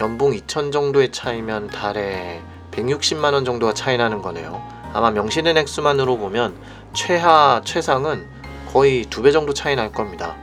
[0.00, 4.62] 연봉 2천 정도의 차이면 달에 160만원 정도가 차이 나는 거네요.
[4.92, 6.56] 아마 명시된 액수만으로 보면
[6.92, 8.28] 최하, 최상은
[8.72, 10.36] 거의 두 배 정도 차이 날 겁니다.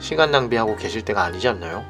[0.00, 1.84] 시간 낭비하고 계실 때가 아니지 않나요?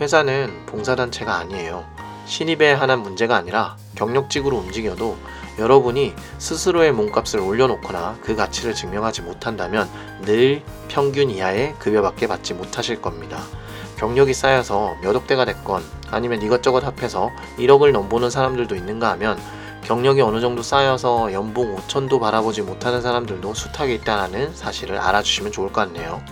[0.00, 1.84] 회사는 봉사단체가 아니에요.
[2.26, 5.16] 신입에 한한 문제가 아니라 경력직으로 움직여도
[5.58, 9.88] 여러분이 스스로의 몸값을 올려놓거나 그 가치를 증명하지 못한다면
[10.22, 13.42] 늘 평균 이하의 급여밖에 받지 못하실 겁니다.
[13.96, 19.38] 경력이 쌓여서 몇 억대가 됐건 아니면 이것저것 합해서 1억을 넘보는 사람들도 있는가 하면
[19.84, 25.80] 경력이 어느 정도 쌓여서 연봉 5천도 바라보지 못하는 사람들도 숱하게 있다는 사실을 알아주시면 좋을 것
[25.80, 26.22] 같네요.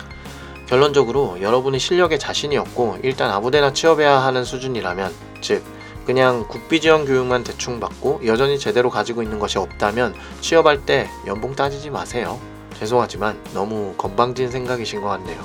[0.66, 5.64] 결론적으로 여러분이 실력에 자신이 없고 일단 아무데나 취업해야 하는 수준이라면 즉
[6.04, 11.54] 그냥 국비 지원 교육만 대충 받고 여전히 제대로 가지고 있는 것이 없다면 취업할 때 연봉
[11.54, 12.40] 따지지 마세요.
[12.78, 15.40] 죄송하지만 너무 건방진 생각이신 것 같네요.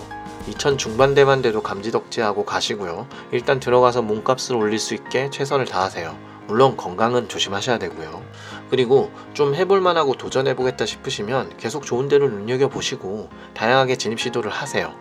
[0.47, 3.07] 2000 중반대만 돼도 감지덕지하고 가시고요.
[3.31, 6.15] 일단 들어가서 몸값을 올릴 수 있게 최선을 다하세요.
[6.47, 8.21] 물론 건강은 조심하셔야 되고요.
[8.69, 14.93] 그리고 좀 해볼만하고 도전해보겠다 싶으시면 계속 좋은 데를 눈여겨보시고 다양하게 진입 시도를 하세요.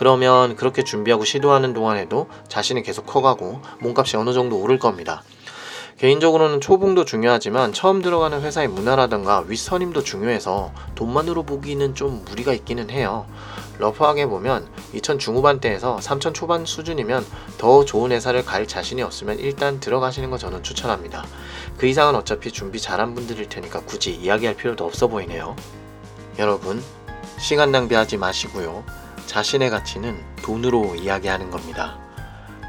[0.00, 5.22] 그러면 그렇게 준비하고 시도하는 동안에도 자신이 계속 커가고 몸값이 어느 정도 오를 겁니다.
[5.98, 13.26] 개인적으로는 초봉도 중요하지만 처음 들어가는 회사의 문화라든가 윗선임도 중요해서 돈만으로 보기는 좀 무리가 있기는 해요.
[13.78, 17.26] 러프하게 보면 2000 중후반대에서 3000 초반 수준이면
[17.58, 21.26] 더 좋은 회사를 갈 자신이 없으면 일단 들어가시는 거 저는 추천합니다.
[21.76, 25.56] 그 이상은 어차피 준비 잘한 분들일 테니까 굳이 이야기할 필요도 없어 보이네요.
[26.38, 26.82] 여러분,
[27.38, 28.82] 시간 낭비하지 마시고요.
[29.26, 31.98] 자신의 가치는 돈으로 이야기하는 겁니다.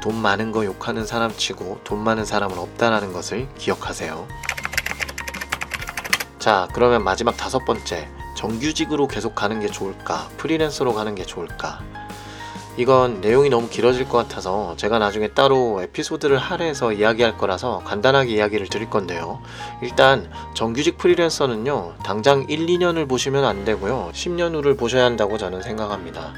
[0.02, 4.26] 돈 많은 거 욕하는 사람 치고 돈 많은 사람은 없다라는 것을 기억하세요.
[6.38, 8.08] 자, 그러면 마지막 다섯 번째.
[8.34, 10.28] 정규직으로 계속 가는 게 좋을까?
[10.38, 11.80] 프리랜서로 가는 게 좋을까?
[12.78, 18.68] 이건 내용이 너무 길어질 것 같아서 제가 나중에 따로 에피소드를 할애해서 이야기할 거라서 간단하게 이야기를
[18.68, 19.42] 드릴 건데요.
[19.82, 24.10] 일단 정규직 프리랜서는요, 당장 1, 2년을 보시면 안 되고요.
[24.14, 26.32] 10년 후를 보셔야 한다고 저는 생각합니다.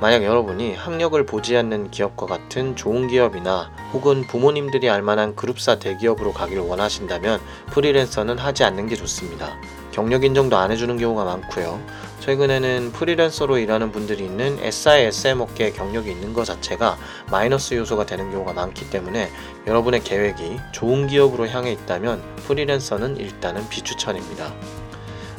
[0.00, 6.62] 만약 여러분이 학력을 보지 않는 기업과 같은 좋은 기업이나 혹은 부모님들이 알만한 그룹사 대기업으로 가기를
[6.62, 7.40] 원하신다면
[7.70, 9.58] 프리랜서는 하지 않는 게 좋습니다.
[9.92, 11.80] 경력 인정도 안 해주는 경우가 많고요.
[12.20, 16.98] 최근에는 프리랜서로 일하는 분들이 있는 SI, SM 업계에 경력이 있는 것 자체가
[17.30, 19.30] 마이너스 요소가 되는 경우가 많기 때문에
[19.66, 24.52] 여러분의 계획이 좋은 기업으로 향해 있다면 프리랜서는 일단은 비추천입니다.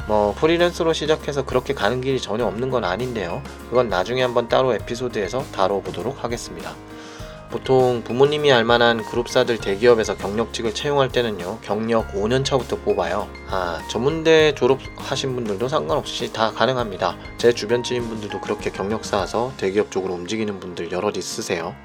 [0.08, 3.42] 뭐 프리랜서로 시작해서 그렇게 가는 길이 전혀 없는 건 아닌데요.
[3.70, 6.74] 그건 나중에 한번 따로 에피소드에서 다뤄보도록 하겠습니다.
[7.52, 13.28] 보통 부모님이 알만한 그룹사들 대기업에서 경력직을 채용할 때는요 경력 5년 차부터 뽑아요.
[13.50, 17.18] 아 전문대 졸업하신 분들도 상관없이 다 가능합니다.
[17.36, 21.76] 제 주변 지인분들도 그렇게 경력 쌓아서 대기업 쪽으로 움직이는 분들 여럿 있으세요.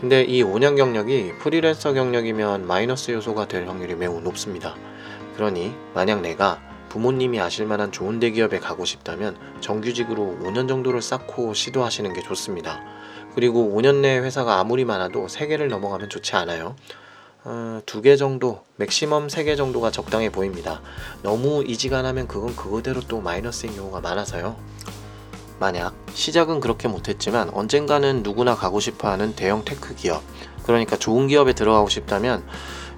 [0.00, 4.74] 근데 이 5년 경력이 프리랜서 경력이면 마이너스 요소가 될 확률이 매우 높습니다.
[5.36, 12.14] 그러니 만약 내가 부모님이 아실 만한 좋은 대기업에 가고 싶다면 정규직으로 5년 정도를 쌓고 시도하시는
[12.14, 12.80] 게 좋습니다.
[13.34, 16.76] 그리고 5년 내 회사가 아무리 많아도 3개를 넘어가면 좋지 않아요.
[17.44, 20.80] 어, 2개 정도, 맥시멈 3개 정도가 적당해 보입니다.
[21.22, 24.56] 너무 이지간하면 그건 그거대로 또 마이너스인 경우가 많아서요.
[25.58, 30.22] 만약 시작은 그렇게 못했지만 언젠가는 누구나 가고 싶어 하는 대형 tech 기업,
[30.64, 32.44] 그러니까 좋은 기업에 들어가고 싶다면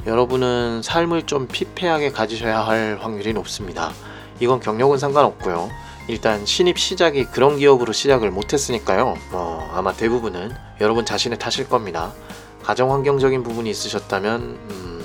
[0.06, 3.92] 여러분은 삶을 좀 피폐하게 가지셔야 할 확률이 높습니다.
[4.40, 5.70] 이건 경력은 상관없고요.
[6.06, 9.16] 일단 신입 시작이 그런 기업으로 시작을 못했으니까요.
[9.30, 12.12] 뭐 아마 대부분은 여러분 자신의 탓일 겁니다.
[12.62, 15.04] 가정 환경적인 부분이 있으셨다면 음,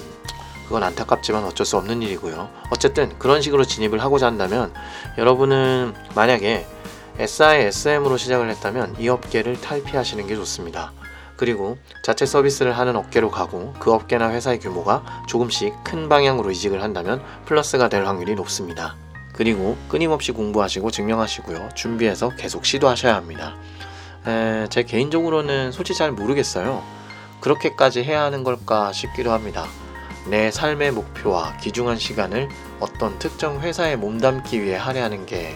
[0.65, 2.49] 그건 안타깝지만 어쩔 수 없는 일이고요.
[2.71, 4.73] 어쨌든 그런 식으로 진입을 하고자 한다면
[5.17, 6.65] 여러분은 만약에
[7.17, 10.91] SI, SM으로 시작을 했다면 이 업계를 탈피하시는 게 좋습니다.
[11.37, 17.23] 그리고 자체 서비스를 하는 업계로 가고 그 업계나 회사의 규모가 조금씩 큰 방향으로 이직을 한다면
[17.45, 18.95] 플러스가 될 확률이 높습니다.
[19.39, 21.69] 그리고 끊임없이 공부하시고 증명하시고요.
[21.73, 23.55] 준비해서 계속 시도하셔야 합니다.
[24.27, 26.83] 에, 제 개인적으로는 솔직히 잘 모르겠어요.
[27.39, 29.65] 그렇게까지 해야 하는 걸까 싶기도 합니다.
[30.27, 32.49] 내 삶의 목표와 귀중한 시간을
[32.81, 35.55] 어떤 특정 회사에 몸담기 위해 할애하는 게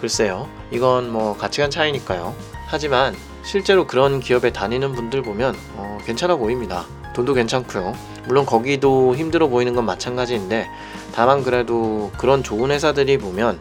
[0.00, 0.48] 글쎄요.
[0.70, 2.34] 이건 뭐 가치관 차이니까요.
[2.66, 3.14] 하지만
[3.44, 6.86] 실제로 그런 기업에 다니는 분들 보면 어, 괜찮아 보입니다.
[7.18, 7.94] 돈도 괜찮고요.
[8.28, 10.68] 물론 거기도 힘들어 보이는 건 마찬가지인데
[11.12, 13.58] 다만 그래도 그런 좋은 회사들이 보면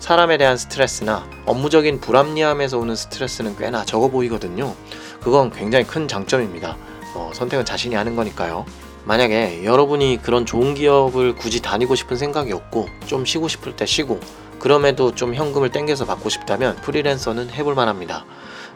[0.00, 4.74] 사람에 대한 스트레스나 업무적인 불합리함에서 오는 스트레스는 꽤나 적어 보이거든요.
[5.22, 6.76] 그건 굉장히 큰 장점입니다.
[7.14, 8.66] 어, 선택은 자신이 하는 거니까요.
[9.04, 14.18] 만약에 여러분이 그런 좋은 기업을 굳이 다니고 싶은 생각이 없고 좀 쉬고 싶을 때 쉬고
[14.58, 18.24] 그럼에도 좀 현금을 땡겨서 받고 싶다면 프리랜서는 해볼 만합니다.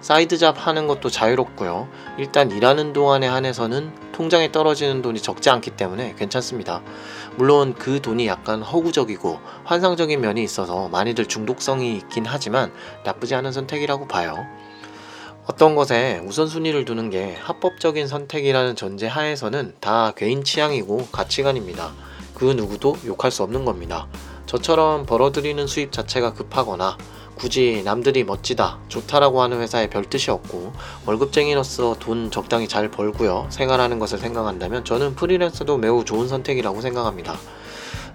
[0.01, 1.89] side job 하는 것도 자유롭고요.
[2.19, 6.83] 일단 일하는 동안에 한해서는 통장에 떨어지는 돈이 적지 않기 때문에 괜찮습니다.
[7.37, 12.73] 물론 그 돈이 약간 허구적이고 환상적인 면이 있어서 많이들 중독성이 있긴 하지만
[13.05, 14.46] 나쁘지 않은 선택이라고 봐요.
[15.46, 21.92] 어떤 것에 우선순위를 두는 게 합법적인 선택이라는 전제 하에서는 다 개인 취향이고 가치관입니다.
[22.35, 24.07] 그 누구도 욕할 수 없는 겁니다.
[24.46, 26.96] 저처럼 벌어들이는 수입 자체가 급하거나
[27.41, 30.75] 굳이 남들이 멋지다, 좋다라고 하는 회사에 별 뜻이 없고
[31.07, 33.47] 월급쟁이로서 돈 적당히 잘 벌고요.
[33.49, 37.38] 생활하는 것을 생각한다면 저는 프리랜서도 매우 좋은 선택이라고 생각합니다.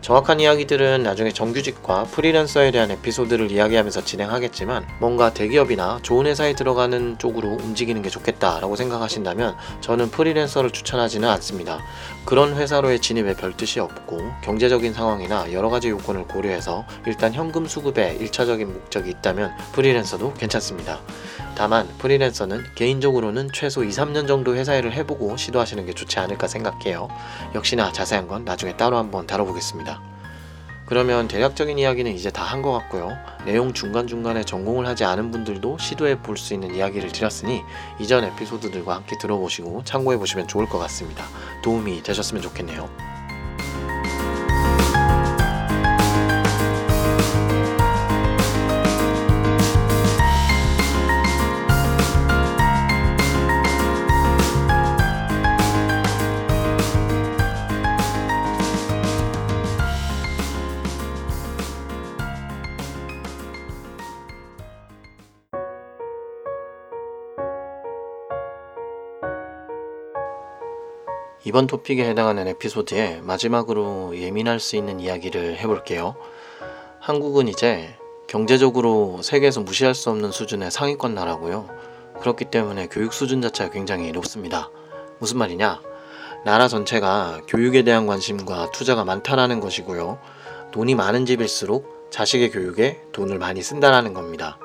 [0.01, 7.47] 정확한 이야기들은 나중에 정규직과 프리랜서에 대한 에피소드를 이야기하면서 진행하겠지만 뭔가 대기업이나 좋은 회사에 들어가는 쪽으로
[7.49, 11.79] 움직이는 게 좋겠다라고 생각하신다면 저는 프리랜서를 추천하지는 않습니다.
[12.25, 18.17] 그런 회사로의 진입에 별 뜻이 없고 경제적인 상황이나 여러 가지 요건을 고려해서 일단 현금 수급에
[18.17, 20.99] 1차적인 목적이 있다면 프리랜서도 괜찮습니다.
[21.55, 27.09] 다만 프리랜서는 개인적으로는 최소 2, 3년 정도 회사 일을 해보고 시도하시는 게 좋지 않을까 생각해요.
[27.53, 30.14] 역시나 자세한 건 나중에 따로 한번 다뤄보겠습니다.
[30.87, 33.11] 그러면 대략적인 이야기는 이제 다 한 것 같고요.
[33.45, 37.61] 내용 중간중간에 전공을 하지 않은 분들도 시도해 볼 수 있는 이야기를 드렸으니
[37.99, 41.25] 이전 에피소드들과 함께 들어보시고 참고해 보시면 좋을 것 같습니다.
[41.63, 43.14] 도움이 되셨으면 좋겠네요.
[71.55, 76.17] 이번 토픽에 해당하는 에피소드의 마지막으로 예민할 수 있는 이야기를 해볼게요.
[76.99, 77.95] 한국은 이제
[78.27, 81.69] 경제적으로 세계에서 무시할 수 없는 수준의 상위권 나라고요.
[82.19, 84.69] 그렇기 때문에 교육 수준 자체가 굉장히 높습니다.
[85.19, 85.81] 무슨 말이냐?
[86.43, 90.19] 나라 전체가 교육에 대한 관심과 투자가 많다라는 것이고요.
[90.73, 94.59] 돈이 많은 집일수록 자식의 교육에 돈을 많이 쓴다라는 겁니다.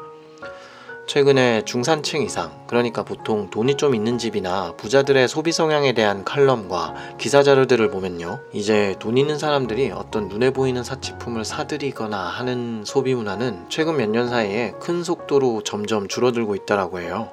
[1.11, 7.43] 최근에 중산층 이상, 그러니까 보통 돈이 좀 있는 집이나 부자들의 소비 성향에 대한 칼럼과 기사
[7.43, 8.39] 자료들을 보면요.
[8.53, 14.29] 이제 돈 있는 사람들이 어떤 눈에 보이는 사치품을 사들이거나 하는 소비 문화는 최근 몇 년
[14.29, 17.31] 사이에 큰 속도로 점점 줄어들고 있다라고 해요.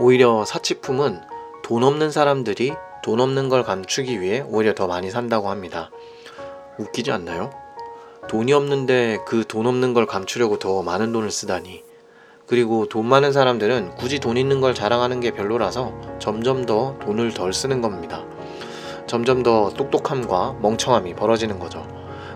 [0.00, 1.20] 오히려 사치품은
[1.62, 2.72] 돈 없는 사람들이
[3.04, 5.92] 돈 없는 걸 감추기 위해 오히려 더 많이 산다고 합니다.
[6.80, 7.52] 웃기지 않나요?
[8.28, 11.85] 돈이 없는데 그 돈 없는 걸 감추려고 더 많은 돈을 쓰다니.
[12.46, 17.52] 그리고 돈 많은 사람들은 굳이 돈 있는 걸 자랑하는 게 별로라서 점점 더 돈을 덜
[17.52, 18.22] 쓰는 겁니다.
[19.06, 21.84] 점점 더 똑똑함과 멍청함이 벌어지는 거죠.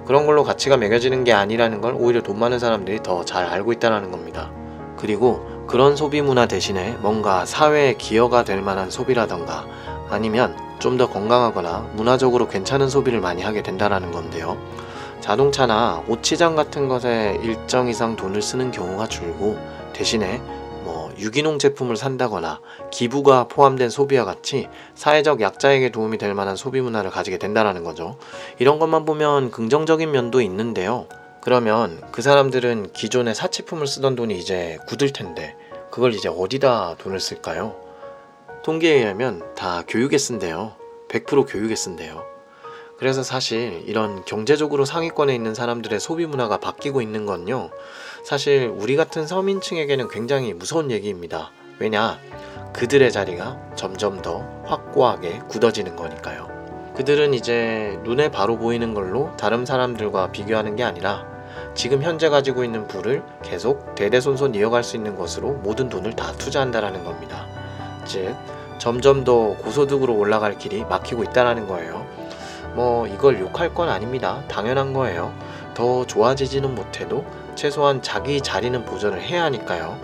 [0.06, 4.11] 그런 걸로 가치가 매겨지는 게 아니라는 걸 오히려 돈 많은 사람들이 더 잘 알고 있다는
[4.11, 4.50] 겁니다.
[4.96, 9.64] 그리고 그런 소비 문화 대신에 뭔가 사회에 기여가 될 만한 소비라던가
[10.08, 14.56] 아니면 좀 더 건강하거나 문화적으로 괜찮은 소비를 많이 하게 된다는 건데요.
[15.20, 19.58] 자동차나 옷치장 같은 것에 일정 이상 돈을 쓰는 경우가 줄고
[20.01, 20.38] 대신에
[20.82, 27.11] 뭐 유기농 제품을 산다거나 기부가 포함된 소비와 같이 사회적 약자에게 도움이 될 만한 소비 문화를
[27.11, 28.16] 가지게 된다는 거죠.
[28.59, 31.07] 이런 것만 보면 긍정적인 면도 있는데요.
[31.42, 35.55] 그러면 그 사람들은 기존에 사치품을 쓰던 돈이 이제 굳을 텐데
[35.90, 37.76] 그걸 이제 어디다 돈을 쓸까요?
[38.64, 40.76] 통계에 의하면 다 교육에 쓴대요.
[41.11, 42.24] 100% 교육에 쓴대요.
[43.01, 47.70] 그래서 사실 이런 경제적으로 상위권에 있는 사람들의 소비 문화가 바뀌고 있는 건요.
[48.23, 51.51] 사실 우리 같은 서민층에게는 굉장히 무서운 얘기입니다.
[51.79, 52.18] 왜냐?
[52.73, 56.49] 그들의 자리가 점점 더 확고하게 굳어지는 거니까요.
[56.95, 61.27] 그들은 이제 눈에 바로 보이는 걸로 다른 사람들과 비교하는 게 아니라
[61.75, 67.05] 지금 현재 가지고 있는 부를 계속 대대손손 이어갈 수 있는 것으로 모든 돈을 다 투자한다라는
[67.05, 67.47] 겁니다.
[68.05, 68.35] 즉,
[68.79, 72.07] 점점 더 고소득으로 올라갈 길이 막히고 있다라는 거예요.
[72.75, 74.43] 뭐 이걸 욕할 건 아닙니다.
[74.49, 75.33] 당연한 거예요.
[75.75, 79.98] 더 좋아지지는 못해도 최소한 자기 자리는 보전을 해야 하니까요.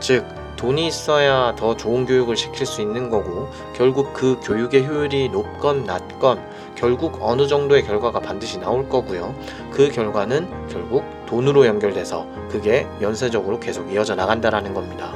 [0.00, 0.26] 즉,
[0.56, 6.40] 돈이 있어야 더 좋은 교육을 시킬 수 있는 거고, 결국 그 교육의 효율이 높건 낮건,
[6.74, 9.34] 결국 어느 정도의 결과가 반드시 나올 거고요.
[9.70, 15.12] 그 결과는 결국 돈으로 연결돼서 그게 연쇄적으로 계속 이어져 나간다라는 겁니다.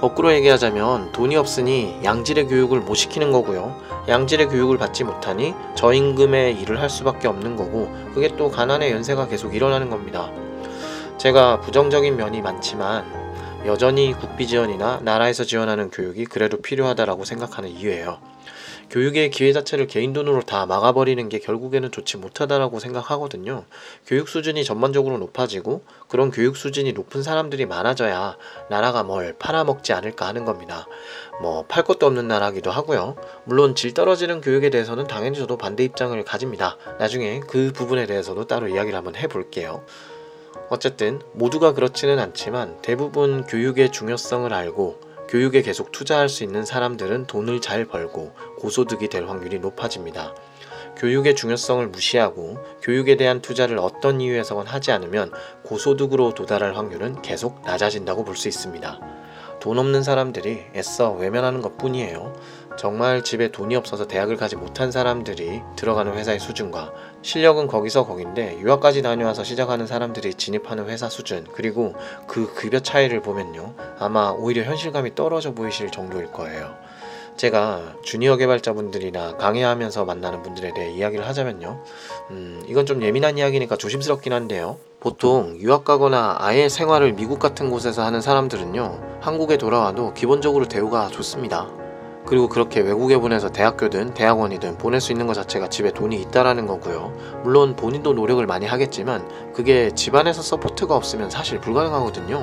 [0.00, 3.74] 거꾸로 얘기하자면 돈이 없으니 양질의 교육을 못 시키는 거고요.
[4.06, 9.54] 양질의 교육을 받지 못하니 저임금의 일을 할 수밖에 없는 거고 그게 또 가난의 연쇄가 계속
[9.54, 10.30] 일어나는 겁니다.
[11.18, 13.04] 제가 부정적인 면이 많지만
[13.66, 18.20] 여전히 국비 지원이나 나라에서 지원하는 교육이 그래도 필요하다라고 생각하는 이유예요.
[18.90, 23.64] 교육의 기회 자체를 개인 돈으로 다 막아버리는 게 결국에는 좋지 못하다라고 생각하거든요.
[24.06, 28.38] 교육 수준이 전반적으로 높아지고 그런 교육 수준이 높은 사람들이 많아져야
[28.70, 30.86] 나라가 뭘 팔아먹지 않을까 하는 겁니다.
[31.42, 33.16] 뭐 팔 것도 없는 나라기도 하고요.
[33.44, 36.76] 물론 질 떨어지는 교육에 대해서는 당연히 저도 반대 입장을 가집니다.
[36.98, 39.84] 나중에 그 부분에 대해서도 따로 이야기를 한번 해볼게요.
[40.70, 47.60] 어쨌든 모두가 그렇지는 않지만 대부분 교육의 중요성을 알고 교육에 계속 투자할 수 있는 사람들은 돈을
[47.60, 50.34] 잘 벌고 고소득이 될 확률이 높아집니다.
[50.96, 55.32] 교육의 중요성을 무시하고 교육에 대한 투자를 어떤 이유에서건 하지 않으면
[55.64, 59.17] 고소득으로 도달할 확률은 계속 낮아진다고 볼 수 있습니다.
[59.60, 62.32] 돈 없는 사람들이 애써 외면하는 것 뿐이에요.
[62.78, 66.92] 정말 집에 돈이 없어서 대학을 가지 못한 사람들이 들어가는 회사의 수준과
[67.22, 71.94] 실력은 거기서 거긴데 유학까지 다녀와서 시작하는 사람들이 진입하는 회사 수준 그리고
[72.28, 76.76] 그 급여 차이를 보면요 아마 오히려 현실감이 떨어져 보이실 정도일 거예요.
[77.38, 81.80] 제가 주니어 개발자분들이나 강의하면서 만나는 분들에 대해 이야기를 하자면요.
[82.30, 84.76] 음, 이건 좀 예민한 이야기니까 조심스럽긴 한데요.
[84.98, 89.18] 보통 유학 가거나 아예 생활을 미국 같은 곳에서 하는 사람들은요.
[89.20, 91.68] 한국에 돌아와도 기본적으로 대우가 좋습니다.
[92.26, 97.40] 그리고 그렇게 외국에 보내서 대학교든 대학원이든 보낼 수 있는 것 자체가 집에 돈이 있다라는 거고요.
[97.44, 102.42] 물론 본인도 노력을 많이 하겠지만 그게 집안에서 support가 없으면 사실 불가능하거든요.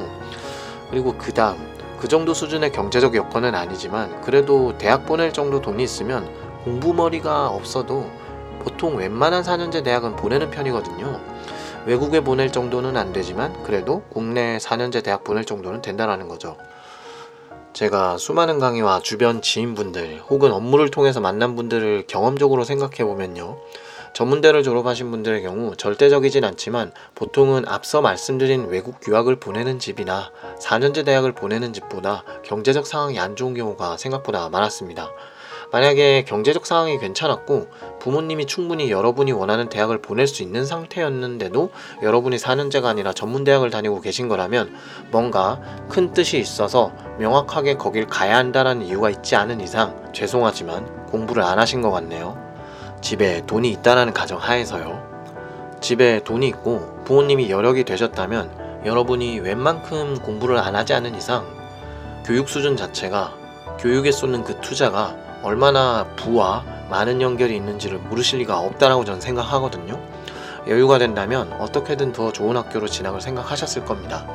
[0.89, 6.29] 그리고 그 다음 그 정도 수준의 경제적 여건은 아니지만 그래도 대학 보낼 정도 돈이 있으면
[6.63, 8.09] 공부머리가 없어도
[8.59, 11.21] 보통 웬만한 4년제 대학은 보내는 편이거든요.
[11.85, 16.57] 외국에 보낼 정도는 안 되지만 그래도 국내 4년제 대학 보낼 정도는 된다라는 거죠.
[17.73, 23.57] 제가 수많은 강의와 주변 지인분들 혹은 업무를 통해서 만난 분들을 경험적으로 생각해 보면요.
[24.15, 31.33] 전문대를 졸업하신 분들의 경우 절대적이진 않지만 보통은 앞서 말씀드린 외국 유학을 보내는 집이나 4년제 대학을
[31.33, 35.11] 보내는 집보다 경제적 상황이 안 좋은 경우가 생각보다 많았습니다.
[35.73, 37.67] 만약에 경제적 상황이 괜찮았고
[37.99, 44.29] 부모님이 충분히 여러분이 원하는 대학을 보낼 수 있는 상태였는데도 여러분이 4년제가 아니라 전문대학을 다니고 계신
[44.29, 44.73] 거라면
[45.11, 45.59] 뭔가
[45.89, 51.81] 큰 뜻이 있어서 명확하게 거길 가야 한다는 이유가 있지 않은 이상 죄송하지만 공부를 안 하신
[51.81, 52.44] 것 같네요.
[53.05, 54.99] 집에 돈이 있다라는 가정 하에서요.
[55.79, 61.45] 집에 돈이 있고 부모님이 여력이 되셨다면 여러분이 웬만큼 공부를 안 하지 않은 이상
[62.25, 63.31] 교육 수준 자체가
[63.77, 70.01] 교육에 쏟는 그 투자가 얼마나 부와 많은 연결이 있는지를 물으실 리가 없다라고 저는 생각하거든요.
[70.67, 74.25] 여유가 된다면 어떻게든 더 좋은 학교로 진학을 생각하셨을 겁니다.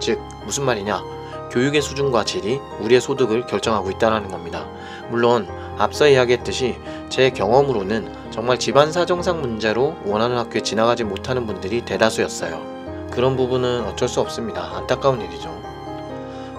[0.00, 1.15] 즉, 무슨 말이냐?
[1.56, 4.68] 교육의 수준과 질이 우리의 소득을 결정하고 있다는 겁니다.
[5.08, 5.48] 물론
[5.78, 6.76] 앞서 이야기했듯이
[7.08, 13.08] 제 경험으로는 정말 집안 사정상 문제로 원하는 학교에 지나가지 못하는 분들이 대다수였어요.
[13.10, 14.76] 그런 부분은 어쩔 수 없습니다.
[14.76, 15.50] 안타까운 일이죠.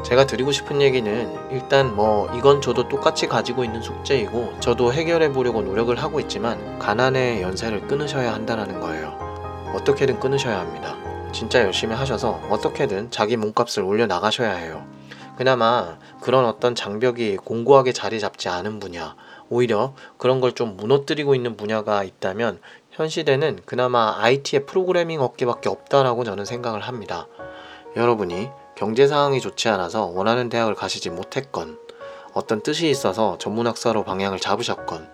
[0.04, 5.62] 제가 드리고 싶은 얘기는 일단 뭐 이건 저도 똑같이 가지고 있는 숙제이고 저도 해결해 보려고
[5.62, 9.16] 노력을 하고 있지만 가난의 연세를 끊으셔야 한다는 거예요.
[9.76, 10.97] 어떻게든 끊으셔야 합니다.
[11.34, 14.86] 진짜 열심히 하셔서 어떻게든 자기 몸값을 올려 나가셔야 해요.
[15.38, 19.16] 그나마 그런 어떤 장벽이 공고하게 자리 잡지 않은 분야,
[19.50, 22.60] 오히려 그런 걸 좀 무너뜨리고 있는 분야가 있다면
[22.92, 27.28] 현 시대는 그나마 IT의 프로그래밍 업계밖에 없다라고 저는 생각을 합니다.
[27.96, 31.78] 여러분이 경제 상황이 좋지 않아서 원하는 대학을 가시지 못했건,
[32.34, 35.08] 어떤 뜻이 있어서 전문학사로 방향을 잡으셨건,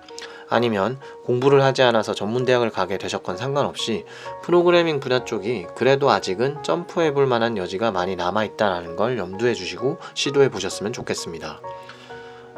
[0.53, 4.05] 아니면 공부를 하지 않아서 전문대학을 가게 되셨건 상관없이
[4.43, 10.49] 프로그래밍 분야 쪽이 그래도 아직은 점프해 볼 만한 여지가 많이 남아있다는 걸 염두해 주시고 시도해
[10.49, 11.59] 보셨으면 좋겠습니다.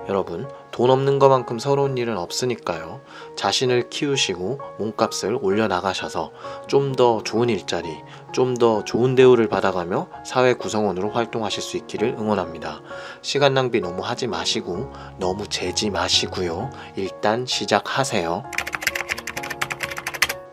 [0.07, 3.01] 여러분, 돈 없는 것만큼 서러운 일은 없으니까요.
[3.35, 6.31] 자신을 키우시고 몸값을 올려나가셔서
[6.67, 7.89] 좀 더 좋은 일자리,
[8.31, 12.81] 좀 더 좋은 대우를 받아가며 사회 구성원으로 활동하실 수 있기를 응원합니다.
[13.21, 16.69] 시간 낭비 너무 하지 마시고, 너무 재지 마시고요.
[16.95, 18.43] 일단 시작하세요.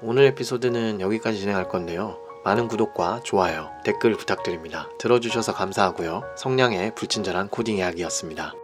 [0.01, 2.19] 오늘 에피소드는 여기까지 진행할 건데요.
[2.45, 4.89] 많은 구독과 좋아요, 댓글 부탁드립니다.
[4.99, 6.23] 들어주셔서 감사하고요.
[6.37, 8.55] 성량의 불친절한 코딩 이야기였습니다.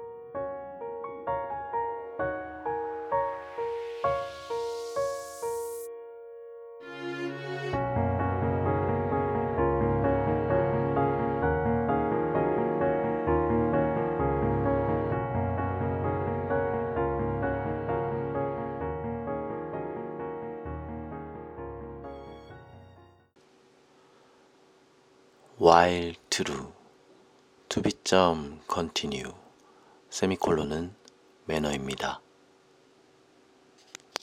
[26.44, 26.68] True
[27.68, 29.32] to be 점 continue
[30.08, 30.94] 세미콜론은
[31.46, 32.20] 매너입니다.